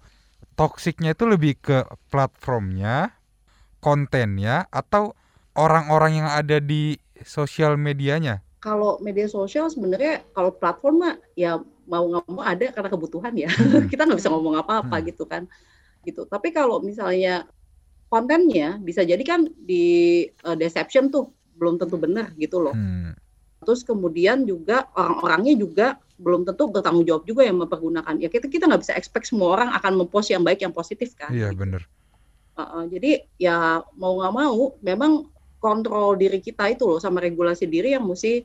toksiknya 0.56 1.12
itu 1.12 1.28
lebih 1.28 1.60
ke 1.60 1.84
platformnya, 2.08 3.12
kontennya 3.84 4.64
atau 4.72 5.12
orang-orang 5.52 6.24
yang 6.24 6.28
ada 6.32 6.56
di 6.56 6.96
sosial 7.20 7.76
medianya. 7.76 8.40
Kalau 8.64 8.96
media 9.04 9.28
sosial 9.28 9.68
sebenarnya 9.68 10.24
kalau 10.32 10.56
platform 10.56 11.04
mah 11.04 11.14
ya 11.36 11.60
mau 11.86 12.08
nggak 12.08 12.24
mau 12.32 12.42
ada 12.42 12.66
karena 12.72 12.88
kebutuhan 12.88 13.32
ya. 13.36 13.52
Hmm. 13.52 13.86
Kita 13.92 14.08
nggak 14.08 14.18
bisa 14.18 14.32
ngomong 14.32 14.56
apa-apa 14.56 14.96
Hmm. 14.98 15.06
gitu 15.06 15.28
kan. 15.28 15.44
Gitu. 16.02 16.24
Tapi 16.24 16.50
kalau 16.50 16.80
misalnya 16.80 17.44
kontennya 18.08 18.80
bisa 18.80 19.04
jadi 19.04 19.20
kan 19.20 19.44
di 19.52 20.24
uh, 20.46 20.56
deception 20.56 21.12
tuh 21.12 21.30
belum 21.56 21.76
tentu 21.76 22.00
benar 22.00 22.32
gitu 22.40 22.64
loh. 22.64 22.72
Hmm. 22.72 23.12
Terus 23.62 23.80
kemudian 23.82 24.44
juga 24.44 24.88
orang-orangnya 24.92 25.54
juga 25.56 25.86
belum 26.16 26.48
tentu 26.48 26.68
bertanggung 26.72 27.04
jawab 27.04 27.24
juga 27.28 27.42
yang 27.44 27.60
mempergunakan. 27.60 28.14
Ya 28.20 28.28
kita 28.28 28.48
kita 28.48 28.68
nggak 28.68 28.82
bisa 28.84 28.94
expect 28.96 29.28
semua 29.28 29.56
orang 29.56 29.68
akan 29.76 29.92
mempost 30.00 30.32
yang 30.32 30.44
baik 30.44 30.64
yang 30.64 30.72
positif 30.72 31.12
kan. 31.16 31.32
Iya 31.32 31.52
bener. 31.52 31.84
Uh, 32.56 32.60
uh, 32.60 32.82
jadi 32.88 33.24
ya 33.36 33.84
mau 34.00 34.16
nggak 34.16 34.32
mau 34.32 34.76
memang 34.80 35.28
kontrol 35.60 36.16
diri 36.16 36.40
kita 36.40 36.72
itu 36.72 36.88
loh 36.88 37.00
sama 37.00 37.20
regulasi 37.20 37.68
diri 37.68 37.92
yang 37.92 38.04
mesti 38.08 38.44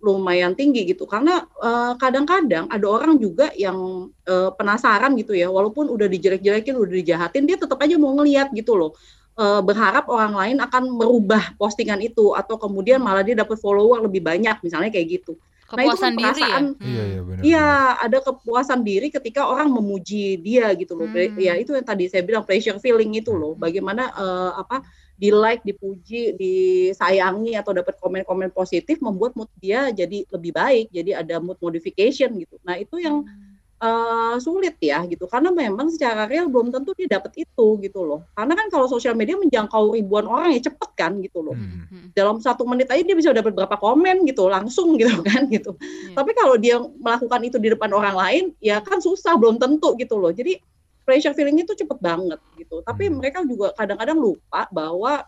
lumayan 0.00 0.56
tinggi 0.56 0.88
gitu 0.88 1.04
karena 1.04 1.44
uh, 1.60 1.92
kadang-kadang 2.00 2.64
ada 2.72 2.86
orang 2.88 3.20
juga 3.20 3.52
yang 3.52 4.08
uh, 4.24 4.50
penasaran 4.56 5.12
gitu 5.20 5.36
ya 5.36 5.52
walaupun 5.52 5.92
udah 5.92 6.08
dijelek-jelekin 6.08 6.72
udah 6.72 6.94
dijahatin 7.04 7.44
dia 7.44 7.60
tetap 7.60 7.76
aja 7.84 8.00
mau 8.00 8.16
ngeliat 8.16 8.48
gitu 8.56 8.80
loh 8.80 8.96
uh, 9.36 9.62
berharap 9.62 10.08
orang 10.10 10.34
lain 10.34 10.56
akan 10.62 10.90
merubah 10.90 11.54
postingan 11.60 12.02
itu 12.02 12.34
atau 12.34 12.56
kemudian 12.56 12.98
malah 12.98 13.22
dia 13.22 13.38
dapat 13.38 13.60
follower 13.60 14.02
lebih 14.06 14.24
banyak 14.24 14.58
misalnya 14.64 14.90
kayak 14.90 15.20
gitu 15.20 15.38
kepuasan 15.70 16.18
nah, 16.18 16.18
itu 16.18 16.18
kan 16.18 16.18
diri 16.18 16.26
ya 16.26 16.34
perasaan, 16.34 16.64
Iya 16.82 17.02
iya 17.06 17.20
bener. 17.22 17.42
Iya, 17.46 17.68
ada 18.02 18.18
kepuasan 18.26 18.80
diri 18.82 19.08
ketika 19.08 19.46
orang 19.46 19.68
memuji 19.70 20.34
dia 20.42 20.74
gitu 20.74 20.98
loh. 20.98 21.06
Hmm. 21.06 21.38
Ya 21.38 21.54
itu 21.54 21.70
yang 21.78 21.86
tadi 21.86 22.10
saya 22.10 22.26
bilang 22.26 22.42
pleasure 22.42 22.76
feeling 22.82 23.14
itu 23.14 23.30
loh. 23.30 23.54
Bagaimana 23.54 24.10
uh, 24.18 24.52
apa 24.58 24.82
di 25.20 25.30
like, 25.30 25.62
dipuji, 25.62 26.34
disayangi 26.34 27.52
atau 27.54 27.76
dapat 27.76 28.00
komen-komen 28.00 28.50
positif 28.56 28.98
membuat 29.04 29.36
mood 29.36 29.52
dia 29.60 29.92
jadi 29.94 30.26
lebih 30.26 30.52
baik. 30.56 30.86
Jadi 30.90 31.10
ada 31.14 31.38
mood 31.38 31.60
modification 31.62 32.34
gitu. 32.40 32.58
Nah, 32.66 32.80
itu 32.80 32.98
yang 32.98 33.22
uh, 33.80 34.36
sulit 34.38 34.76
ya 34.78 35.02
gitu. 35.08 35.24
Karena 35.26 35.50
memang 35.50 35.88
secara 35.88 36.28
real 36.28 36.46
belum 36.46 36.68
tentu 36.70 36.92
dia 36.94 37.08
dapat 37.10 37.32
itu 37.40 37.66
gitu 37.80 38.00
loh. 38.04 38.28
Karena 38.36 38.54
kan 38.54 38.66
kalau 38.68 38.86
sosial 38.86 39.16
media 39.16 39.34
menjangkau 39.40 39.96
ribuan 39.96 40.28
orang 40.28 40.52
ya 40.54 40.70
cepet 40.70 40.90
kan 40.94 41.16
gitu 41.18 41.40
loh. 41.40 41.56
Hmm. 41.56 42.12
Dalam 42.12 42.38
satu 42.38 42.68
menit 42.68 42.92
aja 42.92 43.00
dia 43.00 43.16
bisa 43.16 43.32
dapat 43.32 43.56
berapa 43.56 43.74
komen 43.80 44.28
gitu 44.28 44.46
langsung 44.46 44.94
gitu 45.00 45.24
kan 45.24 45.48
gitu. 45.48 45.74
Iya. 45.80 46.14
Tapi 46.20 46.30
kalau 46.36 46.54
dia 46.60 46.76
melakukan 46.78 47.40
itu 47.42 47.56
di 47.56 47.68
depan 47.72 47.90
orang 47.90 48.16
lain, 48.16 48.44
ya 48.60 48.78
kan 48.84 49.00
susah, 49.00 49.34
belum 49.40 49.56
tentu 49.56 49.96
gitu 49.96 50.20
loh. 50.20 50.30
Jadi 50.30 50.60
pleasure 51.02 51.34
feeling 51.34 51.58
itu 51.58 51.74
cepet 51.74 51.98
banget 51.98 52.38
gitu. 52.54 52.84
Tapi 52.84 53.08
Hmm. 53.10 53.18
mereka 53.18 53.42
juga 53.42 53.72
kadang-kadang 53.74 54.20
lupa 54.20 54.68
bahwa 54.70 55.24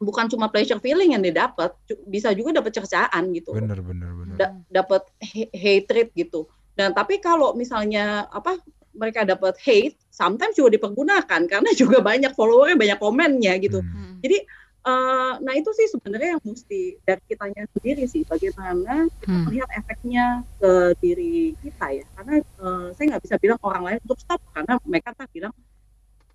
bukan 0.00 0.32
cuma 0.32 0.48
pleasure 0.48 0.80
feeling 0.80 1.12
yang 1.12 1.20
didapat, 1.20 1.76
bisa 2.08 2.32
juga 2.32 2.56
dapat 2.56 2.72
cercaan 2.72 3.36
gitu. 3.36 3.52
Bener 3.52 3.80
bener 3.84 4.10
bener. 4.16 4.36
Da- 4.40 4.56
dapat 4.68 5.04
ha- 5.12 5.52
hatred 5.52 6.08
gitu. 6.16 6.48
Dan 6.74 6.94
tapi 6.94 7.18
kalau 7.20 7.52
misalnya 7.52 8.26
apa 8.30 8.56
mereka 8.90 9.22
dapat 9.22 9.54
hate, 9.62 9.94
sometimes 10.10 10.58
juga 10.58 10.74
dipergunakan 10.74 11.42
karena 11.46 11.70
juga 11.80 12.02
banyak 12.02 12.34
followernya, 12.34 12.76
banyak 12.78 12.98
komennya 12.98 13.54
gitu. 13.62 13.78
Hmm. 13.80 14.18
Jadi 14.18 14.38
eh, 14.80 15.32
nah 15.44 15.52
itu 15.54 15.70
sih 15.76 15.86
sebenarnya 15.92 16.36
yang 16.38 16.42
mesti 16.42 16.98
dari 17.04 17.22
kitanya 17.28 17.62
sendiri 17.76 18.02
sih 18.08 18.24
bagaimana 18.24 19.06
kita 19.20 19.30
Hmm. 19.30 19.44
melihat 19.46 19.68
efeknya 19.76 20.42
ke 20.58 20.72
diri 20.98 21.54
kita 21.60 21.86
ya. 22.00 22.06
Karena 22.16 22.34
eh, 22.40 22.86
saya 22.96 23.04
nggak 23.14 23.22
bisa 23.28 23.36
bilang 23.38 23.60
orang 23.62 23.82
lain 23.86 23.98
untuk 24.02 24.18
stop 24.18 24.40
karena 24.50 24.74
mereka 24.82 25.12
tak 25.14 25.28
bilang 25.30 25.54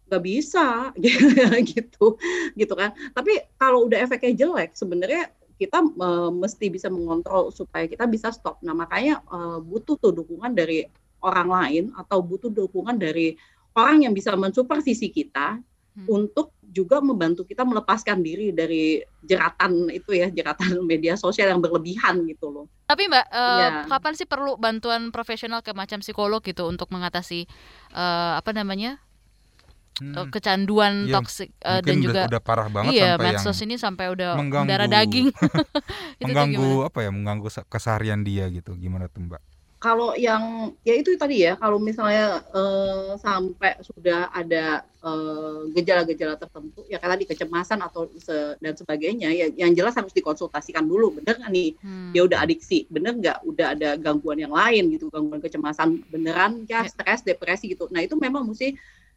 nggak 0.05 0.21
bisa 0.21 0.93
gitu 1.73 2.15
gitu 2.53 2.73
kan. 2.77 2.93
Tapi 3.11 3.33
kalau 3.57 3.89
udah 3.89 3.97
efeknya 4.05 4.45
jelek 4.45 4.77
sebenarnya 4.77 5.33
kita 5.55 5.79
eh, 5.81 6.31
mesti 6.31 6.65
bisa 6.69 6.87
mengontrol 6.91 7.51
supaya 7.51 7.87
kita 7.87 8.05
bisa 8.05 8.31
stop. 8.31 8.59
Nah 8.63 8.75
makanya 8.75 9.23
eh, 9.23 9.59
butuh 9.63 9.95
tuh 9.97 10.11
dukungan 10.11 10.51
dari 10.53 10.83
orang 11.23 11.49
lain 11.49 11.83
atau 11.97 12.21
butuh 12.21 12.53
dukungan 12.53 12.99
dari 12.99 13.33
orang 13.75 14.05
yang 14.07 14.13
bisa 14.13 14.35
mensupervisi 14.35 15.09
kita 15.09 15.59
Hmm. 15.95 16.11
untuk 16.11 16.51
juga 16.59 16.99
membantu 16.99 17.47
kita 17.47 17.63
melepaskan 17.63 18.19
diri 18.19 18.51
dari 18.51 18.99
jeratan 19.23 19.87
itu 19.95 20.11
ya 20.11 20.27
jeratan 20.27 20.83
media 20.91 21.15
sosial 21.15 21.55
yang 21.55 21.63
berlebihan 21.63 22.27
gitu 22.27 22.51
loh. 22.51 22.65
Tapi 22.83 23.07
Mbak, 23.07 23.25
Iya. 23.31 23.87
kapan 23.87 24.13
sih 24.19 24.27
perlu 24.27 24.59
bantuan 24.59 25.07
profesional 25.15 25.63
kayak 25.63 25.79
macam 25.87 26.03
psikolog 26.03 26.43
gitu 26.43 26.67
untuk 26.67 26.91
mengatasi 26.91 27.47
eh, 27.95 28.33
apa 28.35 28.51
namanya 28.51 28.99
Hmm. 29.95 30.11
eh, 30.11 30.27
kecanduan 30.27 31.07
Iya, 31.07 31.13
toksik 31.15 31.49
eh, 31.63 31.79
Mungkin 31.79 31.87
dan 31.87 31.95
udah, 31.95 32.03
juga 32.03 32.21
udah 32.27 32.41
parah 32.43 32.67
banget 32.67 32.91
iya 32.93 33.09
sampai 33.15 33.25
medsos 33.31 33.55
yang 33.55 33.63
ini 33.63 33.75
sampai 33.79 34.05
udah 34.11 34.29
mengganggu 34.35 34.65
mendarah 34.67 34.89
daging. 34.91 35.27
Mengganggu 36.23 36.69
apa 36.83 36.99
ya? 36.99 37.09
Mengganggu 37.15 37.47
se- 37.47 37.67
keseharian 37.67 38.21
dia 38.21 38.45
gitu. 38.51 38.75
Gimana 38.75 39.07
tuh 39.07 39.23
mbak? 39.23 39.41
Kalau 39.75 40.17
yang 40.17 40.73
ya 40.81 40.97
itu 40.97 41.13
tadi 41.13 41.45
ya. 41.45 41.55
Kalau 41.55 41.77
misalnya 41.77 42.41
eh, 42.41 43.11
sampai 43.21 43.77
sudah 43.85 44.33
ada 44.33 44.81
eh, 44.81 45.59
gejala-gejala 45.77 46.35
tertentu 46.35 46.81
ya 46.89 46.97
kayak 46.97 47.13
tadi 47.15 47.25
kecemasan 47.29 47.79
atau 47.79 48.09
se- 48.17 48.57
dan 48.57 48.73
sebagainya 48.73 49.29
ya 49.29 49.45
yang 49.53 49.71
jelas 49.77 49.93
harus 49.93 50.11
dikonsultasikan 50.11 50.83
dulu. 50.83 51.21
Bener 51.21 51.37
nggak 51.37 51.51
nih? 51.53 51.69
Hmm. 51.79 52.11
dia 52.11 52.21
udah 52.25 52.43
adiksi. 52.43 52.83
Bener 52.89 53.13
nggak? 53.15 53.45
Udah 53.45 53.77
ada 53.77 53.89
gangguan 53.95 54.41
yang 54.41 54.51
lain 54.51 54.89
gitu. 54.91 55.07
Gangguan 55.07 55.39
kecemasan 55.39 56.01
beneran 56.09 56.65
ya 56.65 56.81
Ya. 56.83 56.89
stres 56.89 57.21
depresi 57.21 57.69
gitu. 57.71 57.85
Nah 57.93 58.01
itu 58.01 58.17
memang 58.17 58.43
mesti 58.43 58.73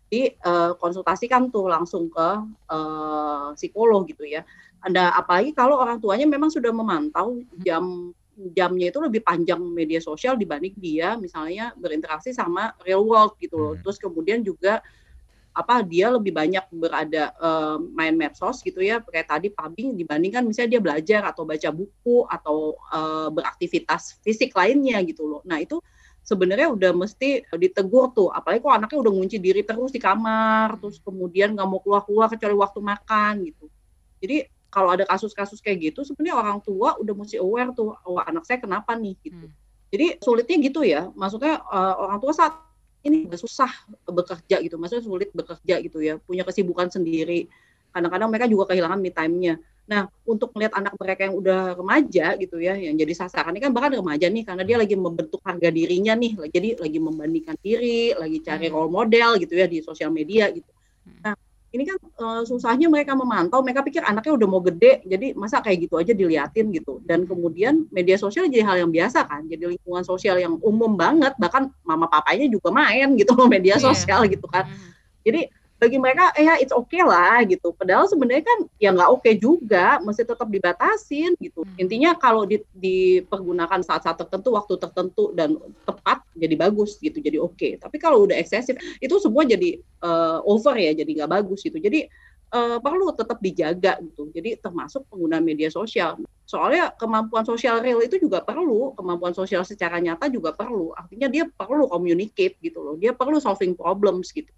dikonsultasikan 0.08 1.52
tuh 1.52 1.68
langsung 1.68 2.08
ke 2.08 2.28
eh, 2.72 3.48
psikolog 3.56 4.08
gitu 4.08 4.24
ya 4.24 4.44
anda 4.80 5.10
apalagi 5.12 5.52
kalau 5.52 5.78
orang 5.82 5.98
tuanya 5.98 6.24
memang 6.24 6.48
sudah 6.48 6.70
memantau 6.70 7.42
jam 7.60 8.14
jamnya 8.54 8.94
itu 8.94 9.02
lebih 9.02 9.26
panjang 9.26 9.58
media 9.58 9.98
sosial 9.98 10.38
dibanding 10.38 10.70
dia 10.78 11.18
misalnya 11.18 11.74
berinteraksi 11.74 12.30
sama 12.30 12.70
real 12.86 13.02
world 13.02 13.34
gitu 13.42 13.58
loh 13.58 13.74
Hmm. 13.74 13.82
terus 13.82 13.98
kemudian 13.98 14.46
juga 14.46 14.78
apa 15.58 15.82
dia 15.82 16.06
lebih 16.14 16.30
banyak 16.30 16.70
berada 16.70 17.34
eh, 17.34 17.76
main 17.90 18.14
medsos 18.14 18.62
gitu 18.62 18.78
ya 18.78 19.02
kayak 19.02 19.26
tadi 19.26 19.50
pubbing 19.50 19.98
dibandingkan 19.98 20.46
misalnya 20.46 20.78
dia 20.78 20.82
belajar 20.82 21.20
atau 21.26 21.42
baca 21.42 21.68
buku 21.74 22.22
atau 22.30 22.78
eh, 22.94 23.28
beraktivitas 23.34 24.22
fisik 24.22 24.54
lainnya 24.54 25.02
gitu 25.02 25.26
loh. 25.26 25.42
Nah 25.42 25.58
itu 25.58 25.82
sebenarnya 26.28 26.68
udah 26.68 26.92
mesti 26.92 27.48
ditegur 27.56 28.12
tuh 28.12 28.28
apalagi 28.28 28.60
kok 28.60 28.76
anaknya 28.76 28.98
udah 29.00 29.12
ngunci 29.16 29.40
diri 29.40 29.64
terus 29.64 29.88
di 29.88 29.96
kamar 29.96 30.76
terus 30.76 31.00
kemudian 31.00 31.56
nggak 31.56 31.64
mau 31.64 31.80
keluar-keluar 31.80 32.28
kecuali 32.28 32.52
waktu 32.52 32.80
makan 32.84 33.32
gitu. 33.48 33.66
Jadi 34.20 34.44
kalau 34.68 34.92
ada 34.92 35.08
kasus-kasus 35.08 35.64
kayak 35.64 35.88
gitu 35.88 36.04
sebenarnya 36.04 36.36
orang 36.36 36.60
tua 36.60 37.00
udah 37.00 37.14
mesti 37.16 37.40
aware 37.40 37.72
tuh 37.72 37.96
wah 38.04 38.28
anak 38.28 38.44
saya 38.44 38.60
kenapa 38.60 38.92
nih 38.92 39.16
gitu. 39.24 39.48
Hmm. 39.48 39.56
Jadi 39.88 40.20
sulitnya 40.20 40.56
gitu 40.60 40.80
ya. 40.84 41.08
Maksudnya 41.16 41.64
eh, 41.64 41.94
orang 41.96 42.20
tua 42.20 42.36
saat 42.36 42.52
ini 43.00 43.24
susah 43.32 43.72
bekerja 44.04 44.60
gitu. 44.60 44.76
Maksudnya 44.76 45.04
sulit 45.08 45.32
bekerja 45.32 45.80
gitu 45.80 45.98
ya. 46.04 46.20
Punya 46.20 46.44
kesibukan 46.44 46.92
sendiri. 46.92 47.48
Kadang-kadang 47.88 48.28
mereka 48.28 48.44
juga 48.44 48.68
kehilangan 48.76 49.00
me 49.00 49.08
time-nya. 49.08 49.56
Nah, 49.88 50.04
untuk 50.28 50.52
melihat 50.52 50.76
anak 50.76 51.00
mereka 51.00 51.24
yang 51.24 51.34
udah 51.40 51.72
remaja 51.72 52.36
gitu 52.36 52.60
ya, 52.60 52.76
yang 52.76 52.92
jadi 52.92 53.12
sasaran 53.16 53.56
ini 53.56 53.64
kan 53.64 53.72
bahkan 53.72 53.96
remaja 53.96 54.28
nih 54.28 54.44
karena 54.44 54.60
dia 54.60 54.76
lagi 54.76 54.92
membentuk 54.92 55.40
harga 55.40 55.72
dirinya 55.72 56.12
nih. 56.12 56.36
Jadi 56.52 56.68
lagi 56.76 56.98
membandingkan 57.00 57.56
diri, 57.64 58.12
lagi 58.12 58.44
cari 58.44 58.68
Hmm. 58.68 58.74
role 58.76 58.92
model 58.92 59.40
gitu 59.40 59.56
ya 59.56 59.64
di 59.64 59.80
sosial 59.80 60.12
media 60.12 60.52
gitu. 60.52 60.68
Nah, 61.24 61.32
ini 61.72 61.88
kan 61.88 61.96
eh, 61.96 62.42
susahnya 62.44 62.92
mereka 62.92 63.16
memantau, 63.16 63.64
mereka 63.64 63.80
pikir 63.80 64.04
anaknya 64.04 64.36
udah 64.36 64.48
mau 64.52 64.60
gede, 64.60 65.00
jadi 65.08 65.32
masa 65.32 65.64
kayak 65.64 65.88
gitu 65.88 65.96
aja 65.96 66.12
diliatin 66.12 66.68
gitu. 66.68 67.00
Dan 67.08 67.24
kemudian 67.24 67.88
media 67.88 68.20
sosial 68.20 68.44
jadi 68.52 68.68
hal 68.68 68.76
yang 68.84 68.92
biasa 68.92 69.24
kan, 69.24 69.48
jadi 69.48 69.72
lingkungan 69.72 70.04
sosial 70.04 70.36
yang 70.36 70.60
umum 70.60 71.00
banget, 71.00 71.32
bahkan 71.40 71.72
mama 71.80 72.12
papanya 72.12 72.44
juga 72.44 72.68
main 72.68 73.16
gitu 73.16 73.32
loh 73.32 73.48
media 73.48 73.80
Iya. 73.80 73.88
sosial 73.88 74.28
gitu 74.28 74.44
kan. 74.52 74.68
Hmm. 74.68 74.92
Jadi 75.24 75.48
bagi 75.78 75.94
mereka 75.96 76.34
eh 76.34 76.42
ya 76.42 76.54
it's 76.58 76.74
okay 76.74 77.06
lah 77.06 77.38
gitu. 77.46 77.70
Padahal 77.70 78.10
sebenarnya 78.10 78.42
kan 78.42 78.58
ya 78.82 78.90
nggak 78.90 79.10
oke 79.14 79.30
juga, 79.38 80.02
mesti 80.02 80.26
tetap 80.26 80.50
dibatasin 80.50 81.38
gitu. 81.38 81.62
Hmm. 81.62 81.78
Intinya 81.78 82.10
kalau 82.18 82.42
di- 82.42 82.66
dipergunakan 82.74 83.80
saat-saat 83.86 84.18
tertentu, 84.18 84.58
waktu 84.58 84.74
tertentu 84.74 85.30
dan 85.38 85.54
tepat 85.86 86.26
jadi 86.34 86.54
bagus 86.58 86.98
gitu, 86.98 87.22
jadi 87.22 87.38
oke. 87.38 87.78
Tapi 87.78 87.96
kalau 88.02 88.26
udah 88.26 88.34
eksesif 88.34 88.74
itu 88.98 89.14
semua 89.22 89.46
jadi 89.46 89.78
eh, 89.78 90.38
over 90.42 90.74
ya, 90.74 90.92
jadi 90.98 91.10
nggak 91.22 91.30
bagus 91.30 91.62
gitu. 91.62 91.78
Jadi 91.78 92.10
eh, 92.50 92.78
perlu 92.82 93.14
tetap 93.14 93.38
dijaga 93.38 94.02
gitu. 94.02 94.34
Jadi 94.34 94.58
termasuk 94.58 95.06
penggunaan 95.06 95.46
media 95.46 95.70
sosial. 95.70 96.18
Soalnya 96.48 96.90
kemampuan 96.98 97.46
sosial 97.46 97.78
real 97.84 98.02
itu 98.02 98.18
juga 98.18 98.42
perlu, 98.42 98.96
kemampuan 98.98 99.36
sosial 99.36 99.62
secara 99.62 100.02
nyata 100.02 100.26
juga 100.26 100.56
perlu. 100.56 100.90
Artinya 100.96 101.30
dia 101.30 101.46
perlu 101.46 101.86
communicate 101.86 102.58
gitu 102.58 102.82
loh. 102.82 102.94
Dia 102.98 103.14
perlu 103.14 103.38
solving 103.38 103.78
problems 103.78 104.34
gitu. 104.34 104.50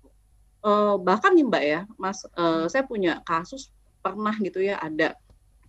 Eh, 0.61 0.94
bahkan 1.01 1.33
nih 1.33 1.44
Mbak 1.49 1.64
ya, 1.64 1.81
Mas, 1.96 2.20
eh, 2.29 2.64
saya 2.68 2.85
punya 2.85 3.25
kasus 3.25 3.73
pernah 4.05 4.33
gitu 4.40 4.61
ya 4.61 4.77
ada 4.77 5.16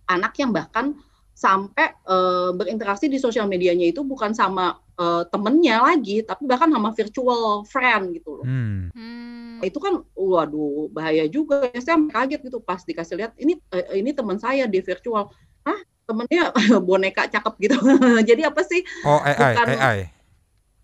anak 0.04 0.36
yang 0.36 0.52
bahkan 0.52 0.92
sampai 1.32 1.96
eh, 1.96 2.50
berinteraksi 2.52 3.08
di 3.08 3.16
sosial 3.16 3.48
medianya 3.48 3.88
itu 3.88 4.04
bukan 4.04 4.36
sama 4.36 4.76
eh, 5.00 5.24
temennya 5.32 5.80
lagi, 5.80 6.20
tapi 6.20 6.44
bahkan 6.44 6.68
sama 6.68 6.92
virtual 6.92 7.64
friend 7.64 8.12
gitu 8.20 8.30
loh. 8.36 8.44
Hmm. 8.44 8.92
Hmm. 8.92 9.64
Itu 9.64 9.80
kan, 9.80 10.04
waduh, 10.12 10.92
bahaya 10.92 11.24
juga. 11.24 11.72
ya. 11.72 11.80
Saya 11.80 11.96
kaget 12.12 12.40
gitu 12.52 12.60
pas 12.60 12.84
dikasih 12.84 13.16
lihat, 13.16 13.32
ini 13.40 13.56
eh, 13.72 13.96
ini 13.96 14.12
teman 14.12 14.36
saya 14.36 14.68
di 14.68 14.84
virtual. 14.84 15.32
Hah, 15.64 15.80
temennya 16.04 16.52
boneka 16.84 17.32
cakep 17.32 17.54
gitu. 17.64 17.76
Jadi 18.28 18.44
apa 18.44 18.60
sih? 18.60 18.84
Oh 19.08 19.24
AI 19.24 19.56
Bukan- 19.56 19.72
AI. 19.72 19.98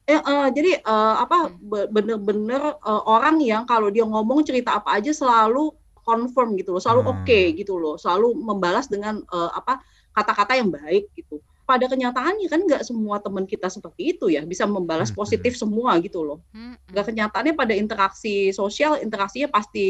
Eh, 0.09 0.16
eh, 0.16 0.47
jadi 0.57 0.71
eh, 0.81 1.14
apa 1.21 1.53
be- 1.53 1.88
bener-bener 1.92 2.62
eh, 2.81 3.03
orang 3.05 3.37
yang 3.44 3.68
kalau 3.68 3.92
dia 3.92 4.09
ngomong 4.09 4.40
cerita 4.40 4.81
apa 4.81 4.97
aja 4.97 5.12
selalu 5.12 5.68
confirm 6.01 6.57
gitu 6.57 6.73
loh, 6.73 6.81
selalu 6.81 7.01
Hmm. 7.05 7.12
oke 7.12 7.40
gitu 7.61 7.77
loh, 7.77 8.01
selalu 8.01 8.33
membalas 8.33 8.88
dengan 8.88 9.21
eh, 9.21 9.51
apa 9.53 9.85
kata-kata 10.16 10.57
yang 10.57 10.73
baik 10.73 11.12
gitu. 11.12 11.37
Pada 11.68 11.85
kenyataannya 11.85 12.49
kan 12.49 12.61
nggak 12.64 12.81
semua 12.81 13.21
teman 13.21 13.44
kita 13.44 13.68
seperti 13.68 14.16
itu 14.16 14.33
ya, 14.33 14.40
bisa 14.49 14.64
membalas 14.64 15.12
Hmm. 15.12 15.21
positif 15.21 15.53
semua 15.53 16.01
gitu 16.01 16.25
loh. 16.25 16.40
Hmm, 16.57 16.81
Nggak 16.88 17.12
kenyataannya 17.12 17.53
pada 17.53 17.77
interaksi 17.77 18.49
sosial, 18.57 18.97
interaksinya 19.05 19.53
pasti 19.53 19.85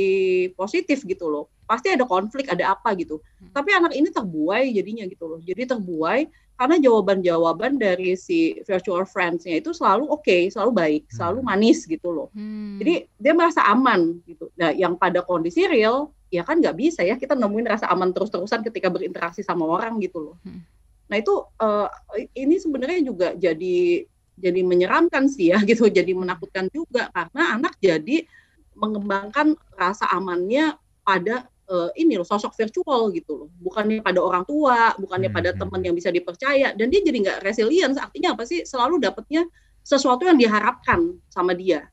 positif 0.59 1.07
gitu 1.07 1.31
loh. 1.31 1.47
Pasti 1.71 1.95
ada 1.95 2.03
konflik, 2.03 2.51
ada 2.51 2.75
apa 2.75 2.91
gitu. 2.99 3.23
Hmm. 3.39 3.55
Tapi 3.55 3.71
anak 3.71 3.95
ini 3.95 4.11
terbuai 4.11 4.75
jadinya 4.75 5.07
gitu 5.07 5.31
loh. 5.31 5.39
Jadi 5.39 5.71
terbuai 5.71 6.27
karena 6.59 6.77
jawaban-jawaban 6.83 7.79
dari 7.79 8.19
si 8.19 8.59
virtual 8.67 9.07
friends-nya 9.07 9.63
itu 9.63 9.71
selalu 9.71 10.11
oke, 10.11 10.51
selalu 10.51 10.71
baik, 10.75 11.03
selalu 11.07 11.39
Hmm. 11.39 11.49
manis 11.55 11.87
gitu 11.87 12.11
loh. 12.11 12.29
hmm. 12.35 12.83
Jadi 12.83 12.95
dia 13.15 13.33
merasa 13.33 13.63
aman 13.71 14.19
gitu. 14.27 14.51
Nah, 14.59 14.75
yang 14.75 14.99
pada 14.99 15.23
kondisi 15.23 15.63
real 15.71 16.11
ya 16.29 16.43
kan 16.45 16.61
nggak 16.61 16.77
bisa 16.77 17.01
ya 17.07 17.17
kita 17.17 17.39
nemuin 17.39 17.79
rasa 17.79 17.89
aman 17.89 18.13
terus-terusan 18.13 18.61
ketika 18.67 18.91
berinteraksi 18.91 19.41
sama 19.47 19.65
orang 19.65 20.03
gitu 20.03 20.19
loh. 20.19 20.37
Hmm. 20.43 20.67
Nah 21.09 21.17
itu 21.17 21.35
eh, 21.63 21.89
ini 22.37 22.59
sebenarnya 22.59 23.01
juga 23.07 23.29
jadi 23.39 24.05
jadi 24.39 24.61
menyeramkan 24.63 25.31
sih 25.31 25.55
ya 25.55 25.63
gitu, 25.71 25.87
jadi 25.87 26.11
menakutkan 26.11 26.67
juga 26.75 27.07
karena 27.15 27.55
anak 27.55 27.79
jadi 27.79 28.27
mengembangkan 28.75 29.55
rasa 29.75 30.11
amannya 30.11 30.75
pada 31.03 31.47
eh, 31.69 31.91
ini 32.01 32.17
loh 32.17 32.25
sosok 32.27 32.53
virtual 32.57 33.13
gitu 33.13 33.33
loh, 33.45 33.49
bukannya 33.61 34.01
pada 34.01 34.21
orang 34.25 34.45
tua, 34.49 34.97
bukannya 34.97 35.29
pada 35.31 35.53
Hmm. 35.55 35.61
teman 35.61 35.81
yang 35.85 35.95
bisa 35.97 36.09
dipercaya 36.11 36.73
dan 36.75 36.89
dia 36.89 37.01
jadi 37.05 37.19
nggak 37.21 37.39
resilience. 37.45 37.97
Artinya 38.01 38.33
apa 38.35 38.45
sih? 38.49 38.65
Selalu 38.65 38.99
dapatnya 39.05 39.45
sesuatu 39.85 40.25
yang 40.29 40.37
diharapkan 40.37 41.17
sama 41.29 41.53
dia 41.57 41.87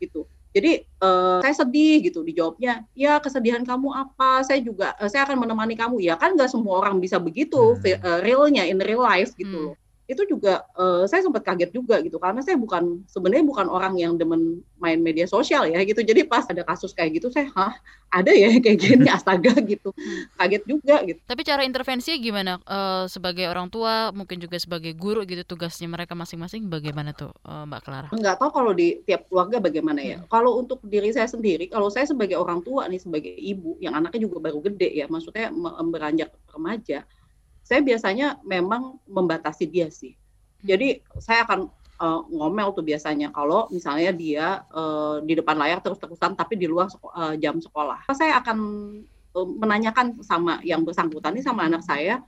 gitu. 0.00 0.24
Jadi 0.56 0.84
eh, 0.88 1.38
saya 1.44 1.52
sedih 1.52 2.00
gitu 2.08 2.24
dijawabnya, 2.24 2.88
ya 2.96 3.20
kesedihan 3.20 3.60
kamu 3.60 3.92
apa? 3.92 4.40
Saya 4.44 4.60
juga 4.64 4.96
eh, 4.96 5.08
saya 5.12 5.28
akan 5.28 5.44
menemani 5.44 5.76
kamu. 5.76 6.00
Ya 6.00 6.16
kan 6.16 6.32
nggak 6.36 6.48
semua 6.48 6.80
orang 6.80 6.96
bisa 7.00 7.20
begitu 7.20 7.76
Hmm. 7.76 7.84
eh, 7.84 8.20
realnya 8.24 8.64
in 8.64 8.80
real 8.80 9.04
life 9.04 9.36
gitu 9.36 9.52
Hmm. 9.52 9.66
loh. 9.72 9.76
Itu 10.06 10.22
juga 10.26 10.62
eh, 10.78 11.04
saya 11.10 11.22
sempat 11.26 11.42
kaget 11.42 11.70
juga 11.74 11.98
gitu 12.02 12.16
karena 12.22 12.40
saya 12.40 12.54
bukan 12.54 13.02
sebenarnya 13.10 13.44
bukan 13.44 13.66
orang 13.66 13.94
yang 13.98 14.14
demen 14.14 14.62
main 14.78 15.02
media 15.02 15.26
sosial 15.26 15.66
ya 15.66 15.82
gitu. 15.82 16.00
Jadi 16.02 16.22
pas 16.26 16.46
ada 16.46 16.62
kasus 16.62 16.94
kayak 16.94 17.18
gitu 17.18 17.28
saya 17.28 17.50
hah 17.54 17.74
ada 18.10 18.30
ya 18.30 18.48
kayak 18.64 18.78
gini 18.78 19.08
astaga 19.10 19.52
gitu. 19.66 19.90
Kaget 20.38 20.62
juga 20.64 21.02
gitu. 21.02 21.20
Tapi 21.26 21.42
cara 21.42 21.62
intervensinya 21.66 22.18
gimana? 22.18 22.52
Eh, 22.62 23.04
sebagai 23.10 23.50
orang 23.50 23.66
tua, 23.68 24.14
mungkin 24.14 24.38
juga 24.38 24.56
sebagai 24.56 24.94
guru 24.94 25.26
gitu 25.26 25.42
tugasnya 25.42 25.90
mereka 25.90 26.14
masing-masing 26.14 26.70
bagaimana 26.70 27.10
tuh 27.12 27.34
eh, 27.44 27.64
Mbak 27.66 27.80
Clara? 27.82 28.08
nggak 28.14 28.36
tahu 28.40 28.50
kalau 28.50 28.72
di 28.72 29.02
tiap 29.04 29.26
keluarga 29.28 29.58
bagaimana 29.58 30.00
ya. 30.00 30.18
Kalau 30.30 30.58
untuk 30.58 30.80
diri 30.86 31.10
saya 31.10 31.26
sendiri, 31.26 31.66
kalau 31.66 31.90
saya 31.90 32.06
sebagai 32.06 32.38
orang 32.38 32.62
tua 32.62 32.86
nih, 32.86 33.00
sebagai 33.02 33.34
ibu 33.34 33.76
yang 33.82 33.98
anaknya 33.98 34.26
juga 34.26 34.38
baru 34.50 34.58
gede 34.62 34.90
ya, 34.94 35.06
maksudnya 35.10 35.50
beranjak 35.86 36.30
remaja, 36.50 37.04
saya 37.66 37.82
biasanya 37.82 38.38
memang 38.46 39.02
membatasi 39.10 39.66
dia 39.66 39.90
sih. 39.90 40.14
Jadi 40.62 41.02
saya 41.18 41.42
akan 41.42 41.66
eh, 41.98 42.20
ngomel 42.30 42.70
tuh 42.70 42.86
biasanya 42.86 43.34
kalau 43.34 43.66
misalnya 43.68 44.14
dia 44.14 44.46
eh, 44.70 45.16
di 45.26 45.34
depan 45.34 45.58
layar 45.58 45.82
terus-terusan 45.82 46.38
tapi 46.38 46.54
di 46.54 46.70
luar 46.70 46.86
seko- 46.86 47.10
eh, 47.10 47.34
jam 47.42 47.58
sekolah. 47.58 48.06
Saya 48.14 48.38
akan 48.38 48.58
eh, 49.34 49.48
menanyakan 49.58 50.22
sama 50.22 50.62
yang 50.62 50.86
bersangkutan 50.86 51.34
ini 51.34 51.42
sama 51.42 51.66
anak 51.66 51.82
saya 51.82 52.22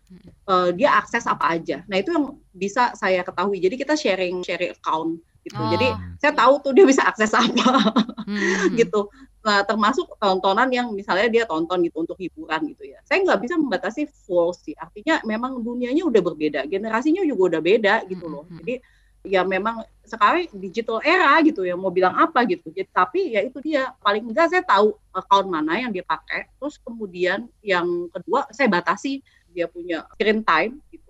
eh, 0.45 0.71
dia 0.75 0.99
akses 0.99 1.23
apa 1.25 1.55
aja. 1.55 1.87
Nah 1.87 1.97
itu 1.97 2.11
yang 2.11 2.35
bisa 2.51 2.91
saya 2.93 3.23
ketahui. 3.23 3.63
Jadi 3.63 3.79
kita 3.79 3.95
sharing 3.95 4.43
sharing 4.43 4.75
account 4.75 5.23
gitu. 5.47 5.55
Oh. 5.55 5.71
Jadi 5.71 5.87
saya 6.19 6.35
tahu 6.35 6.59
tuh 6.61 6.75
dia 6.75 6.83
bisa 6.83 7.07
akses 7.07 7.31
apa 7.31 7.79
Hmm. 8.29 8.75
gitu. 8.81 9.09
Nah 9.49 9.65
termasuk 9.65 10.13
tontonan 10.21 10.69
yang 10.69 10.93
misalnya 10.93 11.33
dia 11.33 11.49
tonton 11.49 11.81
gitu 11.81 12.05
untuk 12.05 12.21
hiburan 12.21 12.69
gitu 12.69 12.85
ya. 12.85 13.01
Saya 13.09 13.25
nggak 13.25 13.41
bisa 13.49 13.57
membatasi 13.57 14.05
full 14.29 14.53
sih. 14.53 14.77
Artinya 14.77 15.25
memang 15.25 15.65
dunianya 15.65 16.05
udah 16.05 16.21
berbeda, 16.21 16.69
generasinya 16.69 17.25
juga 17.25 17.57
udah 17.57 17.63
beda 17.65 17.95
gitu 18.13 18.29
loh. 18.29 18.45
Jadi 18.61 18.85
ya 19.25 19.49
memang 19.49 19.81
sekarang 20.05 20.53
digital 20.53 21.01
era 21.01 21.41
gitu 21.41 21.65
ya 21.65 21.81
mau 21.81 21.89
bilang 21.89 22.13
apa 22.13 22.45
gitu. 22.45 22.69
Jadi 22.69 22.93
tapi 22.93 23.33
ya 23.33 23.41
itu 23.41 23.57
dia 23.65 23.89
paling 24.05 24.29
enggak 24.29 24.53
saya 24.53 24.61
tahu 24.61 24.93
account 25.17 25.49
mana 25.49 25.81
yang 25.81 25.97
dia 25.97 26.05
pakai. 26.05 26.53
Terus 26.61 26.77
kemudian 26.85 27.49
yang 27.65 27.89
kedua 28.13 28.45
saya 28.53 28.69
batasi 28.69 29.25
dia 29.49 29.65
punya 29.65 30.05
screen 30.13 30.45
time 30.45 30.77
gitu 30.93 31.08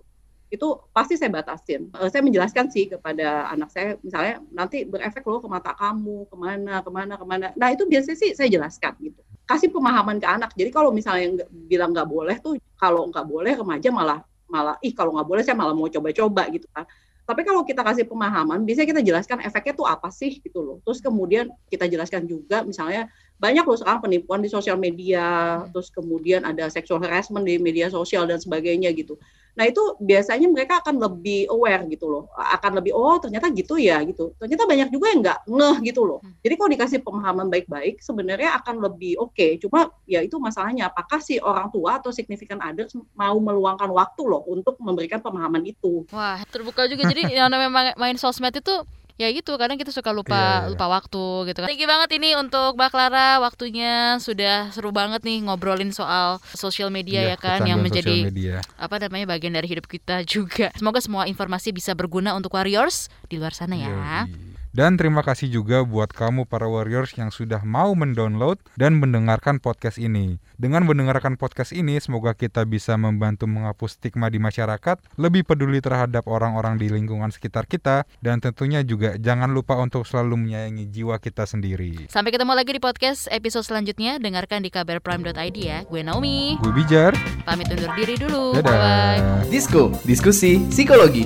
itu 0.49 0.67
pasti 0.89 1.13
saya 1.13 1.29
batasin. 1.29 1.93
Eh, 1.93 2.09
saya 2.09 2.21
menjelaskan 2.25 2.73
sih 2.73 2.89
kepada 2.89 3.53
anak 3.53 3.69
saya, 3.69 3.95
misalnya 4.01 4.41
nanti 4.49 4.81
berefek 4.81 5.21
loh 5.29 5.37
ke 5.37 5.47
mata 5.49 5.77
kamu, 5.77 6.25
ke 6.25 6.35
mana, 6.35 6.81
ke 6.81 6.89
mana, 6.89 7.13
ke 7.15 7.25
mana. 7.25 7.47
Nah 7.53 7.69
itu 7.69 7.85
biasanya 7.85 8.17
sih 8.17 8.33
saya 8.33 8.49
jelaskan 8.49 8.97
gitu. 8.97 9.21
Kasih 9.45 9.69
pemahaman 9.69 10.17
ke 10.17 10.27
anak. 10.27 10.51
Jadi 10.57 10.69
kalau 10.73 10.89
misalnya 10.89 11.41
nggak- 11.41 11.49
bilang 11.69 11.89
nggak 11.93 12.09
boleh 12.09 12.35
tuh, 12.41 12.57
kalau 12.81 13.05
nggak 13.13 13.25
boleh 13.29 13.53
remaja 13.53 13.89
malah 13.93 14.19
malah 14.49 14.75
ih 14.81 14.93
kalau 14.97 15.13
nggak 15.13 15.27
boleh 15.29 15.43
saya 15.45 15.53
malah 15.53 15.77
mau 15.77 15.85
coba-coba 15.85 16.49
gitu 16.49 16.65
kan. 16.73 16.85
Tapi 17.29 17.45
kalau 17.45 17.61
kita 17.61 17.85
kasih 17.85 18.09
pemahaman, 18.09 18.65
biasanya 18.65 18.89
kita 18.89 19.01
jelaskan 19.05 19.37
efeknya 19.45 19.77
tuh 19.77 19.85
apa 19.85 20.09
sih 20.09 20.41
gitu 20.41 20.65
loh. 20.65 20.77
Terus 20.81 20.97
kemudian 20.97 21.45
kita 21.69 21.85
jelaskan 21.85 22.25
juga 22.25 22.65
misalnya 22.65 23.05
banyak 23.39 23.63
loh 23.63 23.77
sekarang 23.79 24.03
penipuan 24.03 24.43
di 24.43 24.51
sosial 24.51 24.75
media, 24.75 25.63
terus 25.71 25.87
kemudian 25.89 26.43
ada 26.43 26.67
sexual 26.67 26.99
harassment 26.99 27.47
di 27.47 27.55
media 27.55 27.87
sosial 27.87 28.27
dan 28.27 28.35
sebagainya 28.35 28.91
gitu. 28.91 29.15
Nah 29.55 29.67
itu 29.67 29.79
biasanya 29.99 30.47
mereka 30.47 30.79
akan 30.79 30.99
lebih 30.99 31.47
aware 31.51 31.83
gitu 31.87 32.07
loh, 32.07 32.31
akan 32.35 32.79
lebih 32.79 32.95
oh 32.95 33.19
ternyata 33.19 33.47
gitu 33.51 33.79
ya 33.79 33.99
gitu. 34.03 34.35
Ternyata 34.39 34.63
banyak 34.67 34.87
juga 34.91 35.05
yang 35.11 35.19
nggak 35.23 35.39
ngeh 35.51 35.77
gitu 35.91 36.01
loh. 36.07 36.19
Jadi 36.43 36.53
kalau 36.55 36.69
dikasih 36.71 36.99
pemahaman 37.03 37.47
baik-baik, 37.51 38.03
sebenarnya 38.03 38.59
akan 38.59 38.79
lebih 38.83 39.19
oke. 39.19 39.59
Cuma 39.63 39.91
ya 40.07 40.19
itu 40.23 40.35
masalahnya, 40.39 40.87
apakah 40.87 41.19
si 41.23 41.39
orang 41.39 41.67
tua 41.71 41.99
atau 41.99 42.11
significant 42.11 42.63
others 42.63 42.95
mau 43.15 43.35
meluangkan 43.39 43.91
waktu 43.91 44.21
loh 44.27 44.43
untuk 44.47 44.79
memberikan 44.79 45.19
pemahaman 45.19 45.63
itu. 45.67 46.07
Wah, 46.11 46.39
terbuka 46.51 46.87
juga. 46.87 47.07
Jadi 47.07 47.31
yang 47.39 47.51
namanya 47.51 47.71
ma- 47.71 47.97
main 47.99 48.15
sosmed 48.15 48.55
itu 48.55 48.75
ya 49.19 49.27
gitu 49.29 49.51
kadang 49.53 49.75
kita 49.75 49.91
suka 49.91 50.09
lupa 50.09 50.31
Iya, 50.31 50.55
iya. 50.63 50.69
lupa 50.71 50.85
waktu 50.87 51.23
gitu 51.45 51.59
kan. 51.59 51.67
Thank 51.67 51.83
you 51.83 51.85
banget 51.85 52.09
ini 52.15 52.33
untuk 52.33 52.73
Mbak 52.73 52.89
Clara 52.89 53.37
waktunya 53.37 54.15
sudah 54.17 54.71
seru 54.71 54.89
banget 54.89 55.19
nih 55.21 55.43
ngobrolin 55.43 55.91
soal 55.91 56.39
sosial 56.49 56.87
media 56.87 57.21
Iya, 57.21 57.29
ya 57.29 57.37
kan 57.37 57.59
yang 57.67 57.83
menjadi 57.83 58.25
media. 58.25 58.63
apa 58.79 58.95
namanya 58.97 59.27
bagian 59.29 59.51
dari 59.51 59.67
hidup 59.67 59.85
kita 59.85 60.23
juga. 60.23 60.71
Semoga 60.73 61.03
semua 61.03 61.27
informasi 61.27 61.69
bisa 61.69 61.91
berguna 61.91 62.31
untuk 62.31 62.55
warriors 62.55 63.11
di 63.27 63.35
luar 63.35 63.51
sana 63.51 63.75
ya. 63.75 63.91
Yoi. 64.23 64.48
Dan 64.69 65.01
terima 65.01 65.25
kasih 65.25 65.49
juga 65.49 65.81
buat 65.81 66.13
kamu 66.13 66.45
para 66.45 66.69
warriors 66.69 67.17
yang 67.17 67.33
sudah 67.33 67.65
mau 67.65 67.97
mendownload 67.97 68.61
dan 68.77 69.01
mendengarkan 69.01 69.57
podcast 69.57 69.97
ini. 69.97 70.37
Dengan 70.61 70.85
mendengarkan 70.85 71.41
podcast 71.41 71.73
ini, 71.73 71.97
semoga 71.97 72.37
kita 72.37 72.67
bisa 72.69 72.93
membantu 72.93 73.49
menghapus 73.49 73.97
stigma 73.97 74.29
di 74.29 74.37
masyarakat, 74.37 75.01
lebih 75.17 75.47
peduli 75.47 75.81
terhadap 75.81 76.29
orang-orang 76.29 76.77
di 76.77 76.91
lingkungan 76.91 77.33
sekitar 77.33 77.65
kita, 77.65 78.05
dan 78.21 78.37
tentunya 78.43 78.85
juga 78.85 79.17
jangan 79.17 79.49
lupa 79.49 79.79
untuk 79.81 80.05
selalu 80.05 80.37
menyayangi 80.37 80.85
jiwa 80.91 81.17
kita 81.17 81.49
sendiri. 81.49 82.05
Sampai 82.11 82.29
ketemu 82.29 82.53
lagi 82.53 82.71
di 82.75 82.81
podcast 82.83 83.25
episode 83.33 83.65
selanjutnya. 83.65 84.21
Dengarkan 84.21 84.61
di 84.61 84.69
kabarprime.id 84.69 85.57
ya. 85.57 85.81
Gue 85.89 86.05
Naomi. 86.05 86.61
Gue 86.61 86.73
Bijar, 86.75 87.17
Pamit 87.41 87.71
undur 87.73 87.89
diri 87.97 88.15
dulu. 88.21 88.53
dadah. 88.53 88.61
Bye 88.61 88.77
bye. 88.77 89.19
Disko, 89.49 89.89
diskusi 90.05 90.61
psikologi. 90.69 91.25